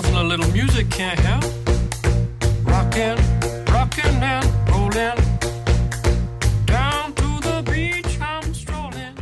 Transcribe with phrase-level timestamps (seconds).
[0.00, 1.44] nothing a little music can't help.
[2.64, 3.18] Rockin',
[3.70, 5.16] rockin' and rollin'.
[6.64, 9.14] Down to the beach I'm strolling.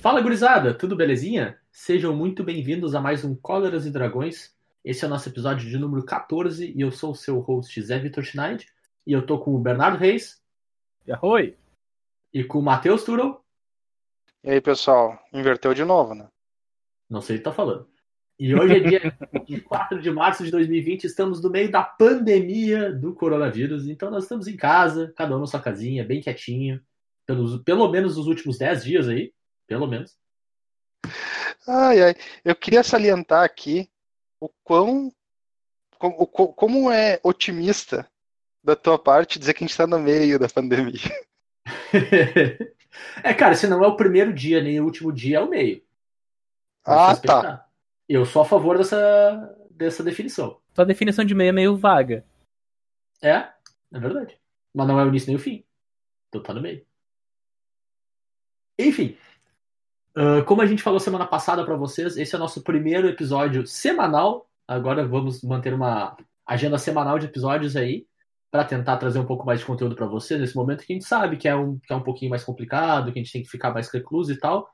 [0.00, 1.58] Fala gurizada, tudo belezinha?
[1.70, 4.52] Sejam muito bem-vindos a mais um Cóleras e Dragões.
[4.84, 7.98] Esse é o nosso episódio de número 14 e eu sou o seu host Zé
[7.98, 8.66] Vitor Schneid
[9.06, 10.42] e eu tô com o Bernardo Reis
[11.22, 11.56] Oi.
[12.34, 13.44] e com o Matheus Turel.
[14.42, 16.28] E aí, pessoal, inverteu de novo, né?
[17.08, 17.88] Não sei o que tá falando.
[18.38, 23.14] E hoje é dia 24 de março de 2020, estamos no meio da pandemia do
[23.14, 26.82] coronavírus, então nós estamos em casa, cada um na sua casinha, bem quietinho,
[27.24, 29.32] pelos, pelo menos nos últimos 10 dias aí,
[29.66, 30.18] pelo menos.
[31.66, 32.14] Ai, ai.
[32.44, 33.88] Eu queria salientar aqui
[34.38, 35.10] o quão.
[35.98, 38.06] Como, como é otimista
[38.62, 41.00] da tua parte dizer que a gente tá no meio da pandemia.
[43.24, 45.82] é, cara, se não é o primeiro dia nem o último dia, é o meio.
[46.84, 47.65] Ah, tá.
[48.08, 50.60] Eu sou a favor dessa, dessa definição.
[50.72, 52.24] Tua definição de meio é meio vaga.
[53.22, 53.48] É,
[53.92, 54.38] é verdade.
[54.72, 55.64] Mas não é o início nem o fim.
[56.28, 56.84] Então tá no meio.
[58.78, 59.16] Enfim.
[60.14, 63.66] ah, como a gente falou semana passada pra vocês, esse é o nosso primeiro episódio
[63.66, 64.48] semanal.
[64.68, 68.06] Agora vamos manter uma agenda semanal de episódios aí
[68.50, 71.04] pra tentar trazer um pouco mais de conteúdo pra vocês nesse momento que a gente
[71.04, 73.50] sabe que é um, que é um pouquinho mais complicado, que a gente tem que
[73.50, 74.70] ficar mais recluso e tal.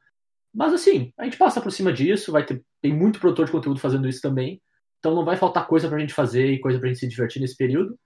[0.55, 3.81] Mas assim, a gente passa por cima disso, vai ter tem muito produtor de conteúdo
[3.81, 4.61] fazendo isso também.
[4.99, 7.57] Então não vai faltar coisa pra gente fazer e coisa pra gente se divertir nesse
[7.57, 7.99] período.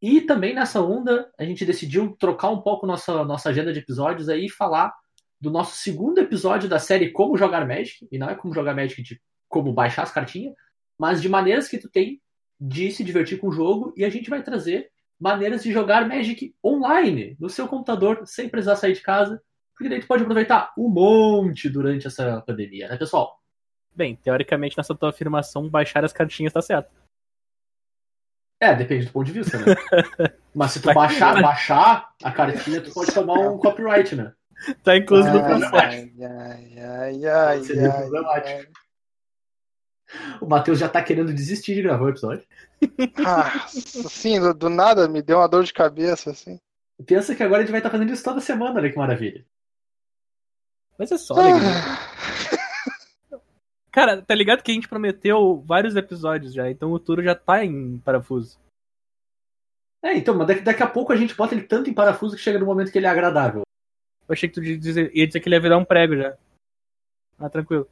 [0.00, 4.28] E também nessa onda, a gente decidiu trocar um pouco nossa, nossa agenda de episódios
[4.28, 4.92] aí e falar
[5.40, 8.06] do nosso segundo episódio da série Como Jogar Magic.
[8.10, 10.54] E não é como jogar Magic de como baixar as cartinhas,
[10.98, 12.20] mas de maneiras que tu tem
[12.60, 13.92] de se divertir com o jogo.
[13.96, 18.76] E a gente vai trazer maneiras de jogar Magic online, no seu computador, sem precisar
[18.76, 19.42] sair de casa.
[19.76, 23.40] Porque daí tu pode aproveitar um monte durante essa pandemia, né, pessoal?
[23.94, 26.90] Bem, teoricamente, nessa tua afirmação, baixar as cartinhas tá certo.
[28.60, 29.66] É, depende do ponto de vista, né?
[30.54, 34.32] Mas se tu baixar, baixar a cartinha, tu pode tomar um copyright, né?
[34.82, 35.76] Tá incluso no processo.
[35.76, 38.48] ai, ai, ai, ai, Seria ai, problemático.
[38.48, 38.66] ai.
[40.40, 42.44] O Matheus já tá querendo desistir de gravar o episódio.
[43.26, 46.60] Ah, assim, do, do nada me deu uma dor de cabeça, assim.
[47.04, 49.44] Pensa que agora a gente vai estar fazendo isso toda semana, olha que maravilha.
[50.98, 51.70] Mas é só, alegria.
[51.70, 53.40] Ah,
[53.90, 57.64] Cara, tá ligado que a gente prometeu vários episódios já, então o Turo já tá
[57.64, 58.58] em parafuso.
[60.02, 62.58] É, então, mas daqui, a pouco a gente bota ele tanto em parafuso que chega
[62.58, 63.62] no momento que ele é agradável.
[64.28, 66.36] Eu achei que tu ia dizer, ia dizer que ele ia virar um prego já.
[67.38, 67.88] Ah, tranquilo.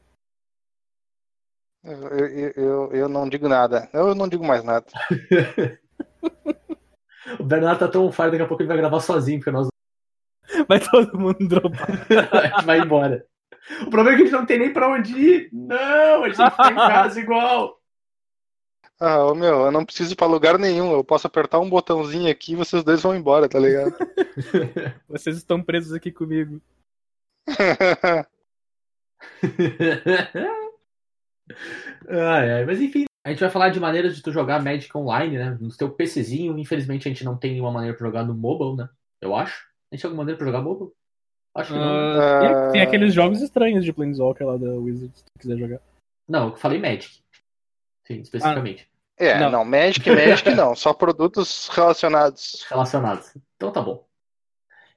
[1.84, 3.89] eu, eu, eu, eu não digo nada.
[3.93, 4.87] Eu não digo mais nada.
[7.39, 9.69] O Bernardo tá tão fire, daqui a pouco ele vai gravar sozinho, porque nós
[10.69, 12.06] Vai todo mundo dropar.
[12.65, 13.27] vai embora.
[13.83, 15.49] O problema é que a gente não tem nem pra onde ir.
[15.53, 17.81] Não, a gente tem em casa igual.
[18.99, 20.93] Ah, ô, meu, eu não preciso ir pra lugar nenhum.
[20.93, 23.95] Eu posso apertar um botãozinho aqui e vocês dois vão embora, tá ligado?
[25.09, 26.61] Vocês estão presos aqui comigo.
[32.09, 35.37] ai, ai, mas enfim, a gente vai falar de maneiras de tu jogar Magic online,
[35.37, 35.59] né?
[35.61, 36.59] No teu PCzinho.
[36.59, 38.89] Infelizmente a gente não tem nenhuma maneira pra jogar no mobile, né?
[39.21, 39.72] Eu acho.
[39.92, 40.91] A gente tem alguma maneira pra jogar mobile?
[41.54, 41.84] Acho que não.
[42.19, 42.70] Ah, tem, Ah.
[42.72, 45.80] tem aqueles jogos estranhos de Planeswalker lá da Wizards, se tu quiser jogar.
[46.26, 47.20] Não, eu falei Magic.
[48.06, 48.88] Sim, especificamente.
[49.19, 49.50] É, Não.
[49.50, 49.64] não.
[49.64, 50.75] Magic, Magic não.
[50.75, 52.64] Só produtos relacionados.
[52.69, 53.34] Relacionados.
[53.56, 54.04] Então tá bom.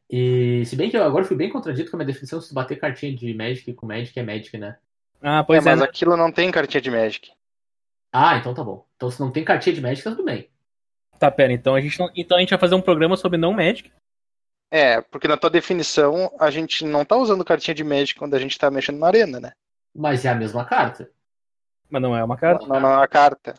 [0.09, 2.53] E se bem que eu agora fui bem contradito com a minha definição, se tu
[2.53, 4.77] bater cartinha de Magic com Magic é Magic, né?
[5.21, 5.69] Ah, É, pois é.
[5.69, 5.85] mas né?
[5.85, 7.31] aquilo não tem cartinha de Magic.
[8.13, 8.85] Ah, então tá bom.
[8.95, 10.47] Então se não tem cartinha de Magic, tá tudo bem.
[11.19, 12.09] Tá, pera, então a, gente não...
[12.15, 13.91] então a gente vai fazer um programa sobre não Magic.
[14.71, 18.39] É, porque na tua definição, a gente não tá usando cartinha de Magic quando a
[18.39, 19.53] gente tá mexendo na arena, né?
[19.95, 21.11] Mas é a mesma carta.
[21.89, 22.67] Mas não é uma carta.
[22.67, 23.55] Não, não é uma carta.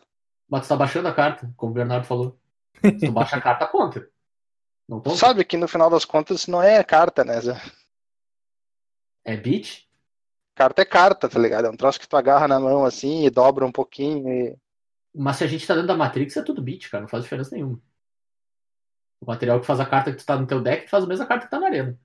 [0.49, 2.39] Mas tu tá baixando a carta, como o Bernardo falou.
[2.99, 4.09] Se tu baixa a carta, conta.
[4.87, 5.15] Não Tu conta?
[5.15, 7.59] sabe que no final das contas não é carta, né, Zé?
[9.23, 9.87] É beat?
[10.55, 11.67] Carta é carta, tá ligado?
[11.67, 14.57] É um troço que tu agarra na mão assim e dobra um pouquinho e.
[15.13, 17.01] Mas se a gente tá dentro da Matrix, é tudo beat, cara.
[17.01, 17.81] Não faz diferença nenhuma.
[19.21, 21.25] O material que faz a carta que tu tá no teu deck faz a mesma
[21.25, 21.97] carta que tá na arena.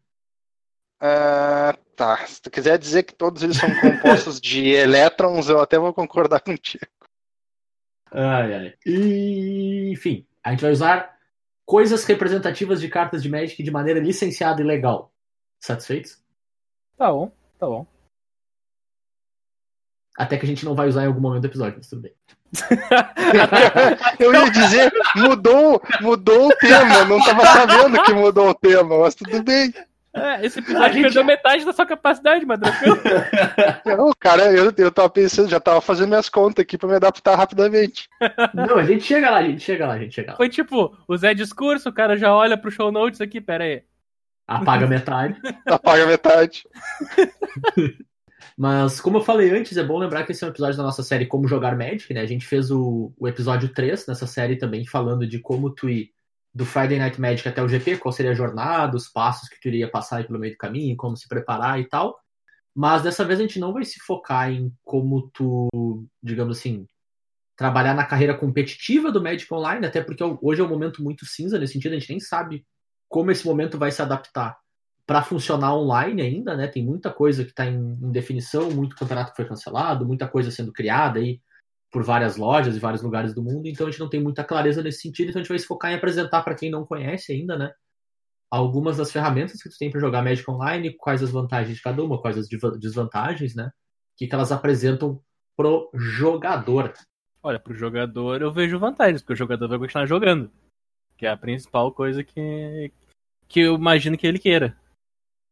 [1.00, 2.26] Ah, tá.
[2.26, 6.40] Se tu quiser dizer que todos eles são compostos de elétrons, eu até vou concordar
[6.40, 6.86] contigo.
[8.10, 8.74] Ai, ai.
[8.86, 11.18] E, enfim, a gente vai usar
[11.64, 15.12] coisas representativas de cartas de Magic de maneira licenciada e legal.
[15.58, 16.22] Satisfeitos?
[16.96, 17.91] Tá bom, tá bom.
[20.16, 22.12] Até que a gente não vai usar em algum momento do episódio, mas tudo bem.
[24.18, 29.14] Eu ia dizer, mudou, mudou o tema, não tava sabendo que mudou o tema, mas
[29.14, 29.72] tudo bem.
[30.14, 33.00] É, esse A episódio gente- perdeu metade da sua capacidade, tranquilo.
[33.86, 37.34] Não, cara, eu, eu tava pensando, já tava fazendo minhas contas aqui pra me adaptar
[37.34, 38.10] rapidamente.
[38.52, 40.36] Não, a gente chega lá, a gente chega lá, a gente chega lá.
[40.36, 43.82] Foi tipo, o Zé discurso, o cara já olha pro show notes aqui, pera aí.
[44.46, 45.34] Apaga metade.
[45.64, 46.66] Apaga metade.
[48.62, 51.02] Mas, como eu falei antes, é bom lembrar que esse é um episódio da nossa
[51.02, 52.20] série Como Jogar Magic, né?
[52.20, 56.12] A gente fez o, o episódio 3 nessa série também, falando de como tu ir
[56.54, 59.66] do Friday Night Magic até o GP, qual seria a jornada, os passos que tu
[59.66, 62.16] iria passar pelo meio do caminho, como se preparar e tal.
[62.72, 65.68] Mas dessa vez a gente não vai se focar em como tu,
[66.22, 66.86] digamos assim,
[67.56, 71.58] trabalhar na carreira competitiva do Magic Online, até porque hoje é um momento muito cinza
[71.58, 72.64] nesse sentido, a gente nem sabe
[73.08, 74.56] como esse momento vai se adaptar
[75.12, 76.66] para funcionar online ainda, né?
[76.66, 80.50] Tem muita coisa que está em, em definição, muito campeonato que foi cancelado, muita coisa
[80.50, 81.38] sendo criada aí
[81.90, 84.82] por várias lojas e vários lugares do mundo, então a gente não tem muita clareza
[84.82, 87.58] nesse sentido, então a gente vai se focar em apresentar para quem não conhece ainda,
[87.58, 87.70] né?
[88.50, 92.02] Algumas das ferramentas que tu tem para jogar Magic Online, quais as vantagens de cada
[92.02, 92.48] uma, quais as
[92.80, 93.66] desvantagens, né?
[93.66, 93.70] O
[94.16, 95.20] que, que elas apresentam
[95.54, 96.94] pro jogador.
[97.42, 100.50] Olha, pro jogador eu vejo vantagens, porque o jogador vai continuar jogando.
[101.18, 102.90] Que é a principal coisa que,
[103.46, 104.80] que eu imagino que ele queira.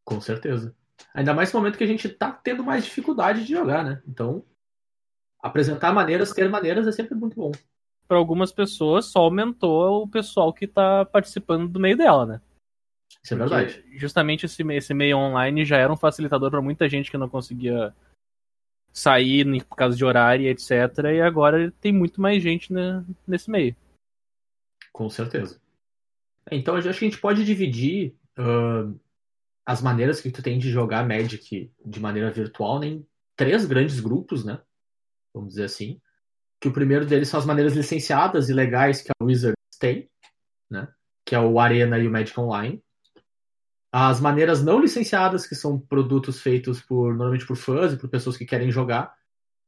[0.04, 0.74] Com certeza.
[1.14, 4.02] Ainda mais no momento que a gente tá tendo mais dificuldade de jogar, né?
[4.06, 4.44] Então,
[5.42, 7.52] apresentar maneiras, ter maneiras é sempre muito bom.
[8.06, 12.40] Para algumas pessoas, só aumentou o pessoal que tá participando do meio dela, né?
[13.22, 13.84] Isso é Porque verdade.
[13.98, 17.94] Justamente esse, esse meio online já era um facilitador para muita gente que não conseguia
[18.92, 20.70] sair por causa de horário, etc.
[21.14, 23.74] E agora tem muito mais gente né, nesse meio.
[24.92, 25.60] Com certeza.
[26.50, 28.94] Então, acho que a gente pode dividir ahn,
[29.70, 33.06] as maneiras que tu tem de jogar Magic de maneira virtual né, em
[33.36, 34.60] três grandes grupos, né?
[35.32, 36.00] Vamos dizer assim.
[36.60, 40.10] Que o primeiro deles são as maneiras licenciadas e legais que a Wizards tem,
[40.68, 40.88] né?
[41.24, 42.82] Que é o Arena e o Magic Online.
[43.92, 48.36] As maneiras não licenciadas, que são produtos feitos por normalmente por fãs e por pessoas
[48.36, 49.14] que querem jogar.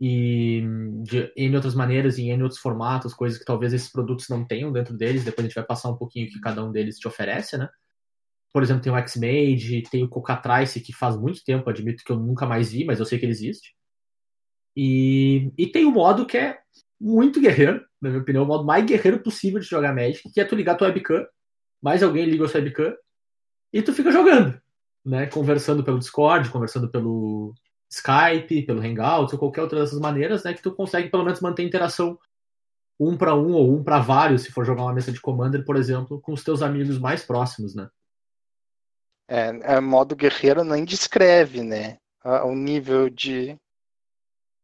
[0.01, 0.67] E
[1.05, 4.73] de N outras maneiras em N outros formatos, coisas que talvez esses produtos não tenham
[4.73, 5.23] dentro deles.
[5.23, 7.69] Depois a gente vai passar um pouquinho o que cada um deles te oferece, né?
[8.53, 12.19] Por exemplo, tem o X-Made, tem o Cocatrice, que faz muito tempo, admito que eu
[12.19, 13.75] nunca mais vi, mas eu sei que ele existe.
[14.77, 16.59] E, e tem o modo que é
[17.01, 20.45] muito guerreiro, na minha opinião, o modo mais guerreiro possível de jogar Magic, que é
[20.45, 21.27] tu ligar tua webcam,
[21.81, 22.95] mais alguém liga a sua webcam,
[23.73, 24.61] e tu fica jogando,
[25.05, 25.27] né?
[25.27, 27.55] Conversando pelo Discord, conversando pelo
[27.91, 30.55] Skype, pelo Hangouts, ou qualquer outra dessas maneiras, né?
[30.55, 32.19] Que tu consegue pelo menos manter interação
[33.01, 35.77] um para um ou um para vários, se for jogar uma mesa de Commander, por
[35.77, 37.89] exemplo, com os teus amigos mais próximos, né?
[39.29, 41.97] É, é modo guerreiro nem descreve, né?
[42.45, 43.57] O nível de,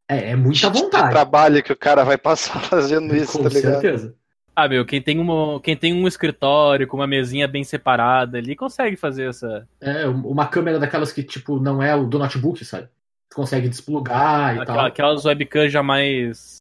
[0.08, 1.10] É, é muita de- de vontade.
[1.10, 3.80] trabalho que o cara vai passar fazendo isso, com tá ligado?
[3.80, 4.14] certeza.
[4.54, 8.56] Ah, meu, quem tem, uma, quem tem um escritório com uma mesinha bem separada ali
[8.56, 9.68] consegue fazer essa.
[9.80, 12.88] É, uma câmera daquelas que, tipo, não é o do notebook, sabe?
[13.30, 14.86] Tu consegue desplugar e Aquela, tal.
[14.86, 16.56] aquelas webcams já mais.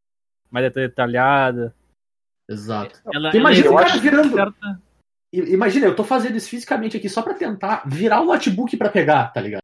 [0.52, 1.74] mais detalhada.
[2.48, 3.02] Exato.
[3.12, 4.34] Ela, imagina o é cara virando.
[4.36, 4.82] certa-
[5.34, 9.28] Imagina, eu tô fazendo isso fisicamente aqui só pra tentar virar o notebook pra pegar,
[9.34, 9.62] tá ligado?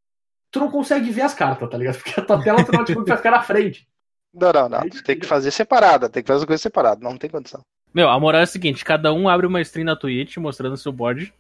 [0.52, 1.98] Tu não consegue ver as cartas, tá ligado?
[2.04, 3.88] Porque a tua tela do notebook vai ficar na frente.
[4.34, 4.90] Não, não, não.
[4.90, 7.62] Tu tem que fazer separada, tem que fazer as coisas separadas, não tem condição.
[7.94, 10.92] Meu, a moral é a seguinte: cada um abre uma stream na Twitch mostrando seu
[10.92, 11.34] board.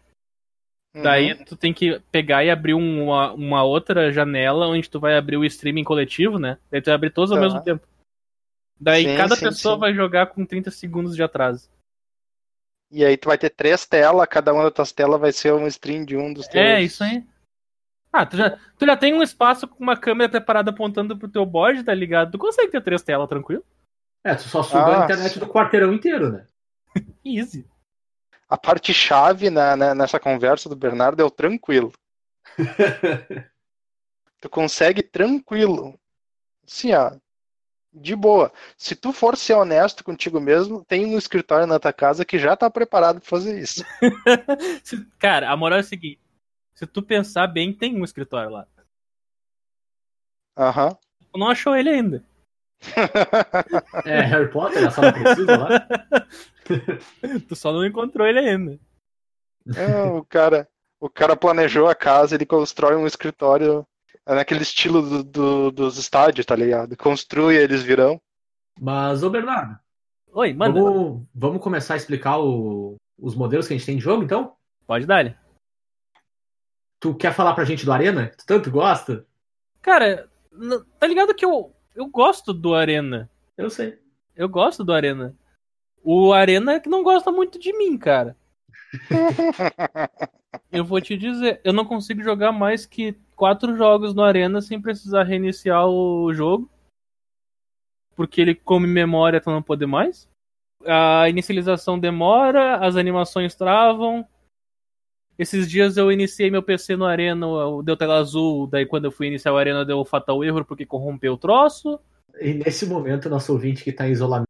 [0.95, 1.43] Daí Uhum.
[1.45, 5.37] tu tem que pegar e abrir um, uma, uma outra janela onde tu vai abrir
[5.37, 6.59] o streaming coletivo, né?
[6.69, 7.43] Daí tu vai abrir todos ao Tá.
[7.43, 7.85] mesmo tempo.
[8.79, 9.79] Daí Sim, cada sim, pessoa sim.
[9.79, 11.67] vai jogar com 30 segundos de atraso.
[12.95, 15.65] E aí tu vai ter três telas, cada uma das tuas telas vai ser um
[15.65, 16.63] stream de um dos teus.
[16.63, 17.25] É, isso aí.
[18.11, 21.43] Ah, tu já, tu já tem um espaço com uma câmera preparada apontando pro teu
[21.43, 22.31] board, tá ligado?
[22.31, 23.65] Tu consegue ter três telas, tranquilo?
[24.23, 25.39] É, tu só suga a Ah, internet sim.
[25.39, 26.45] do quarteirão inteiro, né?
[27.25, 27.65] Easy.
[28.47, 31.91] A parte chave na, na- nessa conversa do Bernardo é o tranquilo.
[34.39, 35.97] Tu consegue tranquilo.
[36.67, 37.13] Assim, ó.
[37.93, 38.51] De boa.
[38.75, 42.55] Se tu for ser honesto contigo mesmo, tem um escritório na tua casa que já
[42.55, 43.85] tá preparado pra fazer isso.
[45.19, 46.19] Cara, a moral é a seguinte:
[46.73, 48.67] se tu pensar bem, tem um escritório lá.
[50.57, 50.97] Aham.
[51.31, 52.23] Tu não achou ele ainda.
[54.05, 55.69] É, Harry Potter, a sala precisa lá.
[57.47, 58.79] Tu só não encontrou ele ainda.
[59.75, 60.67] É, o cara,
[60.99, 63.87] o cara planejou a casa, ele constrói um escritório
[64.25, 66.95] é naquele estilo do- do- dos estádios, tá ligado?
[66.97, 68.19] Construi, eles virão.
[68.79, 69.77] Mas, ô Bernardo,
[70.31, 70.81] Oi, manda.
[70.81, 74.55] vamos, vamos começar a explicar o- os modelos que a gente tem de jogo, então?
[74.87, 75.37] Pode dar.
[76.99, 78.31] Tu quer falar pra gente do Arena?
[78.37, 79.25] Tu tanto gosta?
[79.81, 80.29] Cara,
[80.99, 83.29] tá ligado que eu, eu gosto do Arena.
[83.57, 83.99] Eu sei.
[84.35, 85.35] Eu gosto do Arena.
[86.01, 88.35] O Arena é que não gosta muito de mim, cara.
[90.71, 94.81] Eu vou te dizer, eu não consigo jogar mais que quatro jogos no Arena sem
[94.81, 96.69] precisar reiniciar o jogo.
[98.15, 100.27] Porque ele come memória até não poder mais.
[100.85, 104.27] A inicialização demora, as animações travam.
[105.37, 107.47] Esses dias eu iniciei meu PC no Arena,
[107.83, 111.33] deu tela azul, daí quando eu fui iniciar o Arena deu fatal erro porque corrompeu
[111.33, 111.99] o troço.
[112.39, 114.47] E nesse momento, nosso ouvinte que tá em isolamento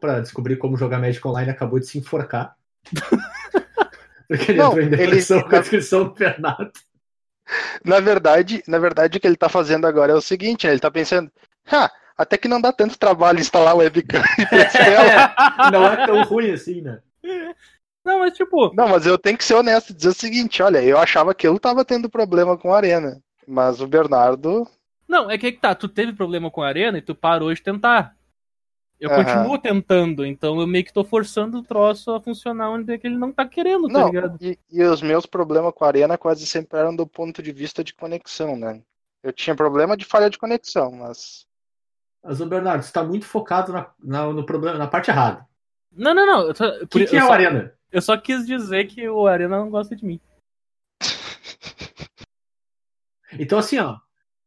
[0.00, 2.56] pra descobrir como jogar Magic Online acabou de se enforcar.
[4.28, 6.72] Porque ele Não, entrou em ele- depressão com a descrição do Bernardo.
[7.84, 10.72] Na verdade, na verdade, o que ele tá fazendo agora é o seguinte, né?
[10.72, 11.30] Ele tá pensando,
[11.70, 14.22] ah, até que não dá tanto trabalho instalar o webcam
[14.72, 15.70] tela.
[15.70, 17.00] Não é tão ruim assim, né?
[18.04, 20.82] Não, mas tipo, Não, mas eu tenho que ser honesto e dizer o seguinte, olha,
[20.82, 24.66] eu achava que eu tava tendo problema com a Arena, mas o Bernardo,
[25.06, 27.52] não, é que aí que tá, tu teve problema com a Arena e tu parou
[27.52, 28.13] de tentar.
[29.04, 29.22] Eu Aham.
[29.22, 33.06] continuo tentando, então eu meio que tô forçando o troço a funcionar onde é que
[33.06, 34.38] ele não tá querendo, tá não, ligado?
[34.40, 37.84] e, e os meus problemas com a Arena quase sempre eram do ponto de vista
[37.84, 38.80] de conexão, né?
[39.22, 41.46] Eu tinha problema de falha de conexão, mas
[42.22, 45.46] Mas o Bernardo, você tá muito focado na, na- no problema, na parte errada.
[45.92, 46.54] Não, não, não.
[46.54, 47.74] Só, O que, que é o só- Arena?
[47.92, 50.18] Eu só quis dizer que o Arena não gosta de mim.
[53.38, 53.98] Então, assim, ó.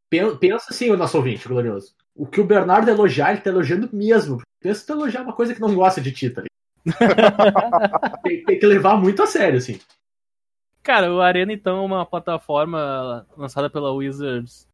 [0.09, 1.93] pen- Pensa assim, o nosso ouvinte, glorioso.
[2.17, 4.41] O que o Bernardo elogiar, ele tá elogiando mesmo.
[4.59, 6.41] Pensa tu elogiar uma coisa que não gosta de ti, tá
[8.23, 9.79] tem, tem que levar muito a sério, assim.
[10.81, 14.67] Cara, o Arena, então, é uma plataforma lançada pela Wizards.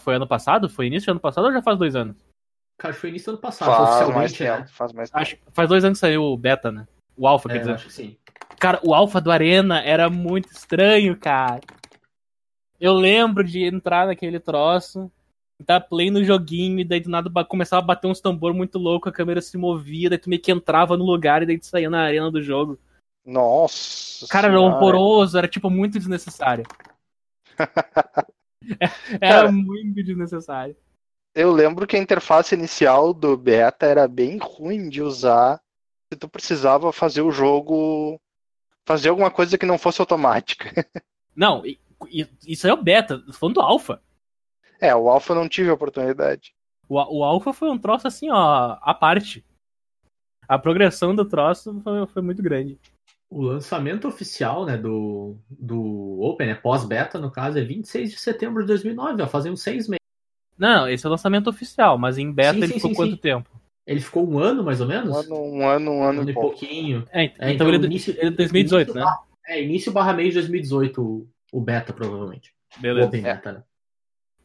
[0.00, 0.68] Foi ano passado?
[0.68, 2.16] Foi início do ano passado ou já faz dois anos?
[2.78, 3.90] Cara, foi início do ano passado, faz mais
[4.32, 4.66] oficialmente, tempo, né?
[4.68, 5.22] faz mais tempo.
[5.22, 6.86] Acho faz dois anos que saiu o beta, né?
[7.16, 7.74] O Alpha, quer É, eu dizer.
[7.74, 8.16] acho que sim.
[8.58, 11.60] Cara, o Alpha do Arena era muito estranho, cara.
[12.80, 15.10] Eu lembro de entrar naquele troço,
[15.64, 19.08] dar play no joguinho, e daí do nada começava a bater uns tambor muito louco,
[19.08, 21.88] a câmera se movia, daí tu meio que entrava no lugar e daí tu saía
[21.88, 22.78] na arena do jogo.
[23.24, 24.26] Nossa.
[24.28, 24.76] Cara, era Senhora.
[24.76, 26.64] horroroso, era tipo muito desnecessário.
[28.80, 28.86] É-
[29.20, 29.52] Era Cara.
[29.52, 30.76] muito desnecessário.
[31.34, 35.60] Eu lembro que a interface inicial do beta era bem ruim de usar
[36.12, 38.20] se tu precisava fazer o jogo
[38.86, 40.72] fazer alguma coisa que não fosse automática.
[41.36, 41.62] Não,
[42.46, 44.00] isso é o beta, falando do Alpha.
[44.80, 46.54] É, o Alpha não tive a oportunidade.
[46.88, 49.44] O, o Alpha foi um troço assim, ó, à parte.
[50.48, 52.78] A progressão do troço foi, foi muito grande.
[53.28, 58.62] O lançamento oficial, né, do, do Open, né, pós-beta, no caso, é 26 de setembro
[58.62, 59.98] de 2009, ó, fazem uns seis meses.
[60.56, 63.14] Não, esse é o lançamento oficial, mas em beta Sim, ele sim, ficou sim, quanto
[63.16, 63.20] sim.
[63.20, 63.50] tempo?
[63.86, 65.10] Ele ficou um ano, mais ou menos?
[65.10, 66.50] Um ano, um ano, um ano Um e e pouco.
[66.50, 67.04] pouquinho.
[67.10, 69.00] É, É, então, então, ele, início- ele é 2018, início né?
[69.04, 72.52] barra- É, início barra meio de 2018, o, o beta, provavelmente.
[72.76, 73.08] O Beleza.
[73.08, 73.22] Open É.
[73.34, 73.62] Beta, né?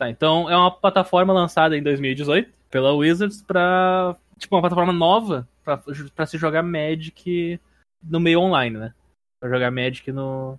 [0.02, 4.18] Tá, então é uma plataforma lançada em 2018 pela Wizards pra.
[4.40, 7.60] Tipo, uma plataforma nova pra se jogar Magic
[8.02, 8.96] no meio online, né?
[9.40, 10.58] Pra jogar Magic no,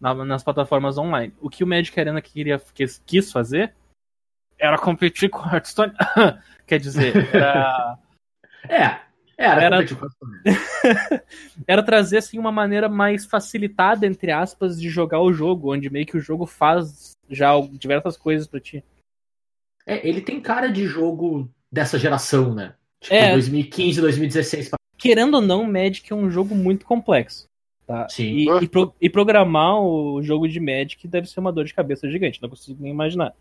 [0.00, 1.34] na- nas plataformas online.
[1.42, 3.74] O que o Magic Arena queria, quis, quis fazer
[4.58, 5.92] era competir com Hearthstone.
[6.66, 7.98] Quer dizer, era.
[8.66, 9.03] É,
[9.36, 9.84] era, Era-
[11.66, 16.06] era trazer assim uma maneira mais facilitada entre aspas de jogar o jogo, onde meio
[16.06, 18.84] que o jogo faz já diversas coisas pra ti.
[19.86, 22.74] É, ele tem cara de jogo dessa geração, né?
[23.00, 23.32] Tipo, É.
[23.32, 24.68] 2015, 2016.
[24.70, 27.44] pra- Querendo ou não, Magic é um jogo muito complexo.
[27.86, 28.08] Tá?
[28.08, 28.24] Sim.
[28.32, 32.08] E, e pro- e programar o jogo de Magic deve ser uma dor de cabeça
[32.10, 33.34] gigante, não consigo nem imaginar.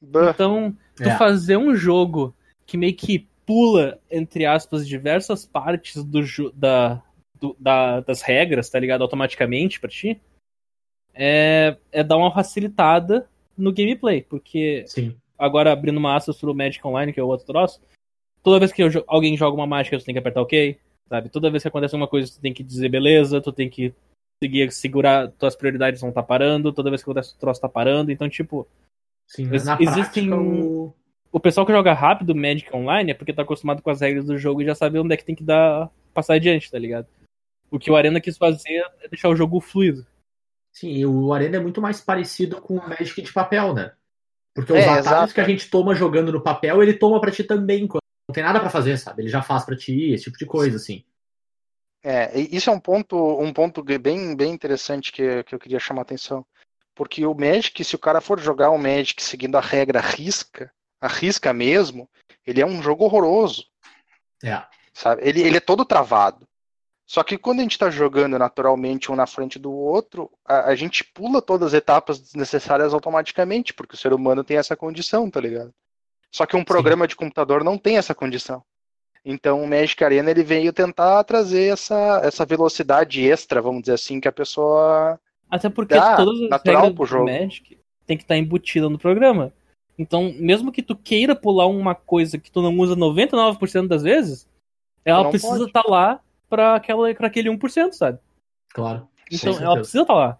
[0.00, 1.18] Bah, Então, tu É.
[1.18, 2.34] fazer um jogo
[2.64, 6.20] que meio que pula, entre aspas, diversas partes do,
[6.52, 7.02] da,
[7.40, 9.00] do- da- das regras, tá ligado?
[9.00, 10.20] Automaticamente pra ti,
[11.14, 13.26] é, é dar uma facilitada
[13.56, 15.16] no gameplay, porque Sim.
[15.38, 17.80] agora abrindo uma aspas pro Magic Online, que é o outro troço,
[18.42, 20.78] toda vez que eu alguém joga uma mágica, tu tem que apertar OK,
[21.08, 21.30] sabe?
[21.30, 23.94] Toda vez que acontece uma coisa, tu tem que dizer beleza, tu tem que
[24.44, 28.12] seguir, segurar, tuas prioridades não tá parando, toda vez que acontece o troço tá parando,
[28.12, 28.68] então, tipo,
[29.26, 30.94] Sim, Ex- existem- prática, o...
[31.30, 34.38] o pessoal que joga rápido Magic Online é porque tá acostumado com as regras do
[34.38, 37.06] jogo e já sabe onde é que tem que dar, passar adiante, tá ligado?
[37.70, 40.06] O que o Arena quis fazer é deixar o jogo fluido.
[40.72, 43.92] Sim, o Arena é muito mais parecido com o Magic de papel, né?
[44.54, 45.34] Porque É, os atalhos exato.
[45.34, 47.86] que a gente toma jogando no papel, ele toma pra ti também.
[47.86, 49.22] quando Não tem nada pra fazer, sabe?
[49.22, 51.04] Ele já faz pra ti, esse tipo de coisa, assim.
[52.02, 55.78] É, e isso é um ponto, um ponto bem, bem interessante que, que eu queria
[55.78, 56.46] chamar a atenção.
[56.94, 61.08] Porque o Magic, se o cara for jogar o Magic seguindo a regra risca, a
[61.08, 62.08] risca mesmo,
[62.46, 63.64] ele é um jogo horroroso,
[64.42, 64.62] É.
[64.92, 65.22] sabe?
[65.24, 66.46] Ele, ele é todo travado.
[67.06, 70.74] Só que quando a gente está jogando naturalmente um na frente do outro, a, a
[70.74, 75.40] gente pula todas as etapas desnecessárias automaticamente, porque o ser humano tem essa condição, tá
[75.40, 75.72] ligado?
[76.30, 78.62] Só que um programa de computador não tem essa condição.
[79.24, 84.20] Então o Magic Arena ele veio tentar trazer essa, essa velocidade extra, vamos dizer assim,
[84.20, 85.18] que a pessoa
[85.50, 87.24] Até porque Dá, todas as natural regras pro do jogo.
[87.24, 89.52] Magic tem que estar embutida no programa.
[89.98, 94.48] Então, mesmo que tu queira pular uma coisa que tu não usa 99% das vezes,
[95.04, 98.18] ela não precisa estar lá pra, aquela, pra aquele 1%, sabe?
[98.72, 99.08] Claro.
[99.30, 100.38] Então, ela precisa estar lá.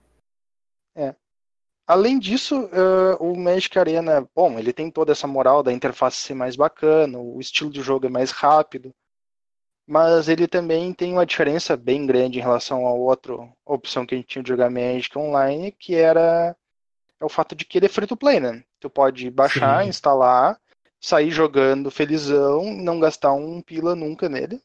[1.89, 6.35] Além disso, eh, o Magic Arena, bom, ele tem toda essa moral da interface ser
[6.35, 8.95] mais bacana, o estilo de jogo é mais rápido,
[9.87, 13.33] mas ele também tem uma diferença bem grande em relação à outra
[13.65, 16.55] opção que a gente tinha de jogar Magic online, que era
[17.19, 18.63] é o fato de que ele é free to play, né?
[18.81, 19.89] Tu pode baixar, Sim.
[19.89, 20.59] instalar,
[21.01, 24.63] sair jogando felizão, não gastar um pila nunca nele.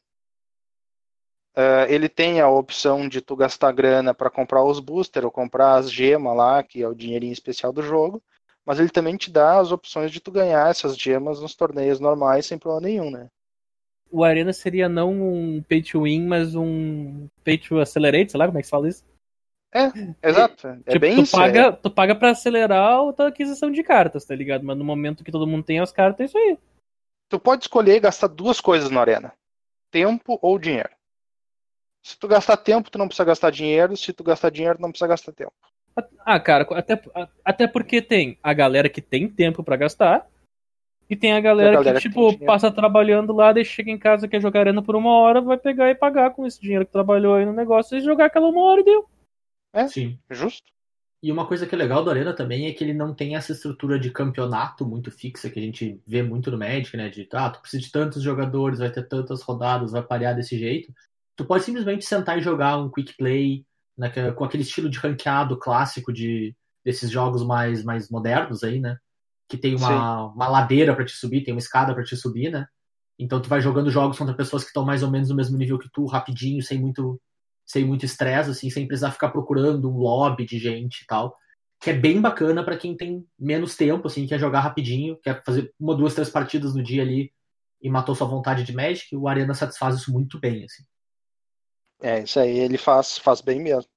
[1.56, 5.76] Eh, ele tem a opção de tu gastar grana para comprar os booster ou comprar
[5.76, 8.22] as gemas lá, que é o dinheirinho especial do jogo,
[8.64, 12.46] mas ele também te dá as opções de tu ganhar essas gemas nos torneios normais
[12.46, 13.28] sem problema nenhum, né?
[14.10, 18.46] O Arena seria não um pay to win, mas um pay to accelerate, sei lá
[18.46, 19.04] como é que se fala isso.
[20.22, 20.68] Exato.
[20.86, 21.36] É tipo, bem tu isso.
[21.36, 24.64] paga, é- tu paga pra acelerar a tua aquisição de cartas, tá ligado?
[24.64, 26.58] Mas no momento que todo mundo tem as cartas, é isso aí.
[27.28, 29.32] Tu pode escolher gastar duas coisas na arena:
[29.90, 30.90] tempo ou dinheiro.
[32.02, 33.96] Se tu gastar tempo, tu não precisa gastar dinheiro.
[33.96, 35.52] Se tu gastar dinheiro, tu não precisa gastar tempo.
[36.24, 37.00] Ah, cara, até,
[37.44, 40.26] até porque tem a galera que tem tempo pra gastar.
[41.08, 44.26] E tem a galera, galera que, que tipo, passa trabalhando lá, daí chega em casa,
[44.26, 47.34] quer jogar arena por uma hora, vai pegar e pagar com esse dinheiro que trabalhou
[47.34, 49.06] aí no negócio e jogar aquela uma hora e deu.
[49.88, 50.18] Sim.
[50.30, 50.72] Justo?
[51.22, 53.52] E uma coisa que é legal do Arena também é que ele não tem essa
[53.52, 57.08] estrutura de campeonato muito fixa que a gente vê muito no Magic, né?
[57.08, 60.92] De, ah, tu precisa de tantos jogadores, vai ter tantas rodadas, vai parear desse jeito.
[61.34, 63.64] Tu pode simplesmente sentar e jogar um quick play
[63.96, 66.54] naque- com aquele estilo de ranqueado clássico de
[66.84, 68.98] desses jogos mais, mais modernos aí, né?
[69.48, 72.66] Que tem uma, uma ladeira pra te subir, tem uma escada pra te subir, né?
[73.18, 75.78] Então tu vai jogando jogos contra pessoas que estão mais ou menos no mesmo nível
[75.78, 77.18] que tu, rapidinho, sem muito
[77.64, 81.36] sem muito estresse, assim, sem precisar ficar procurando um lobby de gente e tal.
[81.80, 85.72] Que é bem bacana pra quem tem menos tempo, assim, quer jogar rapidinho, quer fazer
[85.78, 87.32] uma, duas, três partidas no dia ali
[87.80, 90.82] e matou sua vontade de Magic, o Arena satisfaz isso muito bem, assim.
[92.00, 93.90] É, isso aí ele faz, faz bem mesmo.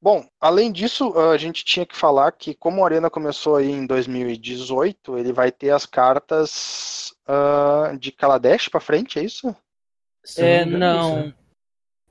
[0.00, 3.86] Bom, além disso, a gente tinha que falar que como o Arena começou aí em
[3.86, 9.56] 2018, ele vai ter as cartas ah, de Kaladesh pra frente, é isso?
[10.36, 11.26] É, me engano, isso, não.
[11.26, 11.34] né?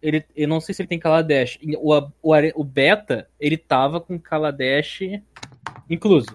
[0.06, 1.58] Ele, eu não sei se ele tem Kaladesh.
[1.78, 5.00] O, o, o beta, ele tava com Kaladesh
[5.90, 6.28] incluso.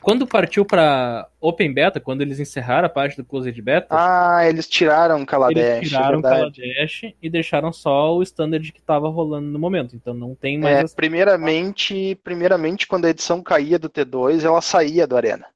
[0.00, 4.68] Quando partiu pra Open Beta, quando eles encerraram a parte do Closed Beta, Ah, eles
[4.68, 6.60] tiraram Kaladesh, eles tiraram é o verdade.
[6.60, 9.94] Kaladesh e deixaram só o standard que tava rolando no momento.
[9.94, 14.60] Então não tem mais É, essa- primeiramente, primeiramente, quando a edição caía do T2, ela
[14.60, 15.46] saía do Arena.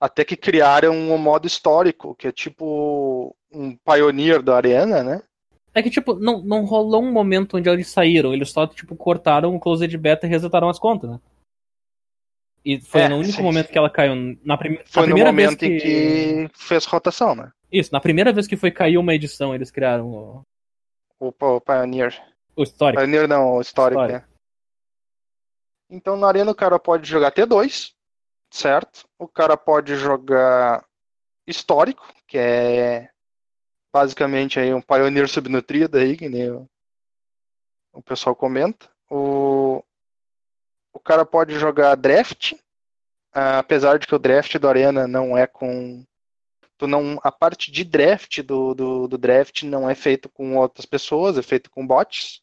[0.00, 5.22] Até que criaram um modo histórico, que é tipo um pioneer da Arena, né?
[5.78, 9.54] É que, tipo, não, não rolou um momento onde eles saíram, eles só, tipo, cortaram
[9.54, 11.20] o Closed Beta e resetaram as contas, né?
[12.64, 13.72] E foi É, no único sim, momento sim.
[13.72, 14.36] que ela caiu.
[14.44, 14.80] Na, prime...
[14.84, 17.52] Foi na no primeira momento vez em que fez rotação, né?
[17.70, 20.42] Isso, na primeira vez que foi cair uma edição, eles criaram o,
[21.20, 22.20] O, o Pioneer.
[22.56, 23.00] o histórico.
[23.00, 24.26] Pioneer não, o histórico, Histórico.
[24.28, 24.34] né?
[25.90, 27.92] Então na Arena o cara pode jogar T2,
[28.50, 29.04] certo?
[29.18, 30.84] O cara pode jogar
[31.46, 33.10] histórico, que é
[33.98, 36.68] basicamente aí um Pioneer subnutrido aí, que nem o,
[37.92, 38.88] o pessoal comenta.
[39.10, 39.82] O,
[40.92, 42.54] o cara pode jogar draft,
[43.32, 46.04] apesar de que o draft do Arena não é com.
[46.76, 50.86] Tu não, a parte de draft do, do, do draft não é feito com outras
[50.86, 52.40] pessoas, é feito com bots.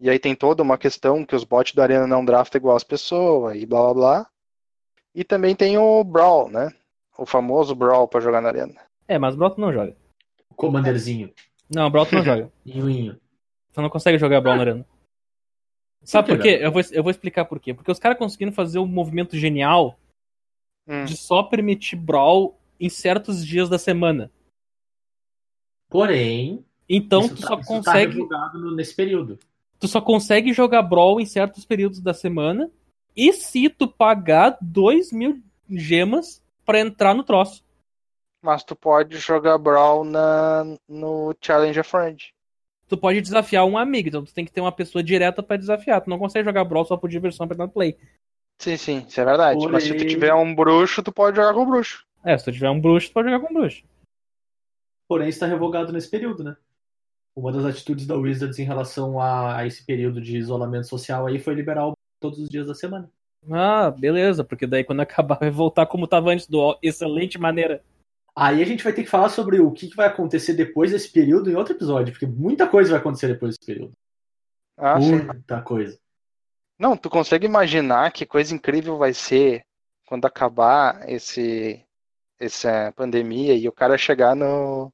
[0.00, 2.84] E aí tem toda uma questão que os bots do Arena não draftam igual as
[2.84, 4.26] pessoas e blá blá blá.
[5.14, 6.72] E também tem o Brawl, né?
[7.18, 8.80] O famoso Brawl pra jogar na Arena.
[9.06, 9.94] É, mas o Brawl tu não joga.
[10.54, 11.32] O Commanderzinho.
[11.74, 12.50] Não, o Brawl tu não joga.
[12.64, 13.20] Inhuinho.
[13.72, 14.86] Tu não consegue jogar Brawl na arena.
[16.02, 16.58] Sabe Por quê?
[16.60, 17.74] Eu vou, eu vou explicar por quê.
[17.74, 19.98] Porque os caras conseguiram fazer um movimento genial
[20.86, 21.04] Hum.
[21.06, 24.30] de só permitir Brawl em certos dias da semana.
[25.88, 28.18] Porém, Então tu tá, só tá consegue.
[28.54, 29.38] no- nesse período.
[29.80, 32.70] tu só consegue jogar Brawl em certos períodos da semana.
[33.16, 35.40] E se tu pagar 2 mil
[35.70, 37.64] gemas pra entrar no troço.
[38.44, 42.34] Mas tu pode jogar Brawl na, no Challenge a Friend.
[42.86, 46.02] Tu pode desafiar um amigo, então tu tem que ter uma pessoa direta pra desafiar.
[46.02, 47.96] Tu não consegue jogar Brawl só por diversão pra dar play.
[48.58, 49.66] Sim, sim, isso é verdade.
[49.68, 52.04] Mas se tu tiver um bruxo, tu pode jogar com o bruxo.
[52.22, 53.82] É, se tu tiver um bruxo, tu pode jogar com um bruxo.
[55.08, 56.54] Porém, está revogado nesse período, né?
[57.34, 61.38] Uma das atitudes da Wizards em relação a, a esse período de isolamento social aí
[61.38, 63.10] foi liberar o todos os dias da semana.
[63.50, 67.82] Ah, beleza, porque daí quando acabar vai voltar como tava antes, do excelente maneira.
[68.36, 71.50] Aí a gente vai ter que falar sobre o que vai acontecer depois desse período
[71.50, 73.92] em outro episódio, porque muita coisa vai acontecer depois desse período.
[74.76, 75.22] Ah, sim.
[75.22, 75.96] muita coisa.
[76.76, 79.64] Não, tu consegue imaginar que coisa incrível vai ser
[80.06, 81.80] quando acabar esse
[82.38, 84.92] essa pandemia e o cara chegar no,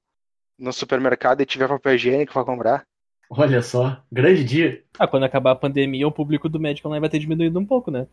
[0.58, 2.86] no supermercado e tiver papel higiênico pra comprar?
[3.30, 4.84] Olha só, grande dia.
[4.98, 7.90] Ah, quando acabar a pandemia, o público do Magic Online vai ter diminuído um pouco,
[7.90, 8.06] né?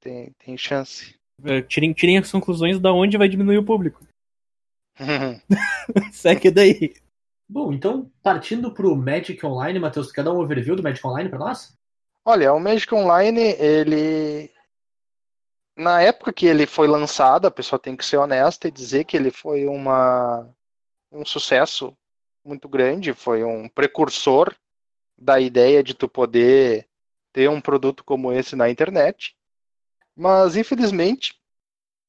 [0.00, 1.20] Tem, tem chance.
[1.44, 4.06] Eh, Tirem, tirem as conclusões da onde vai diminuir o público.
[6.12, 6.94] Segue daí.
[7.48, 11.28] Bom, então, partindo pro Magic Online, Matheus, tu quer dar um overview do Magic Online
[11.28, 11.76] pra nós?
[12.24, 14.50] Olha, o Magic Online, ele.
[15.76, 19.16] Na época que ele foi lançado, a pessoa tem que ser honesta e dizer que
[19.16, 20.48] ele foi uma...
[21.10, 21.96] um sucesso
[22.44, 24.54] muito grande, foi um precursor
[25.16, 26.86] da ideia de tu poder
[27.32, 29.36] ter um produto como esse na internet.
[30.16, 31.34] Mas, infelizmente,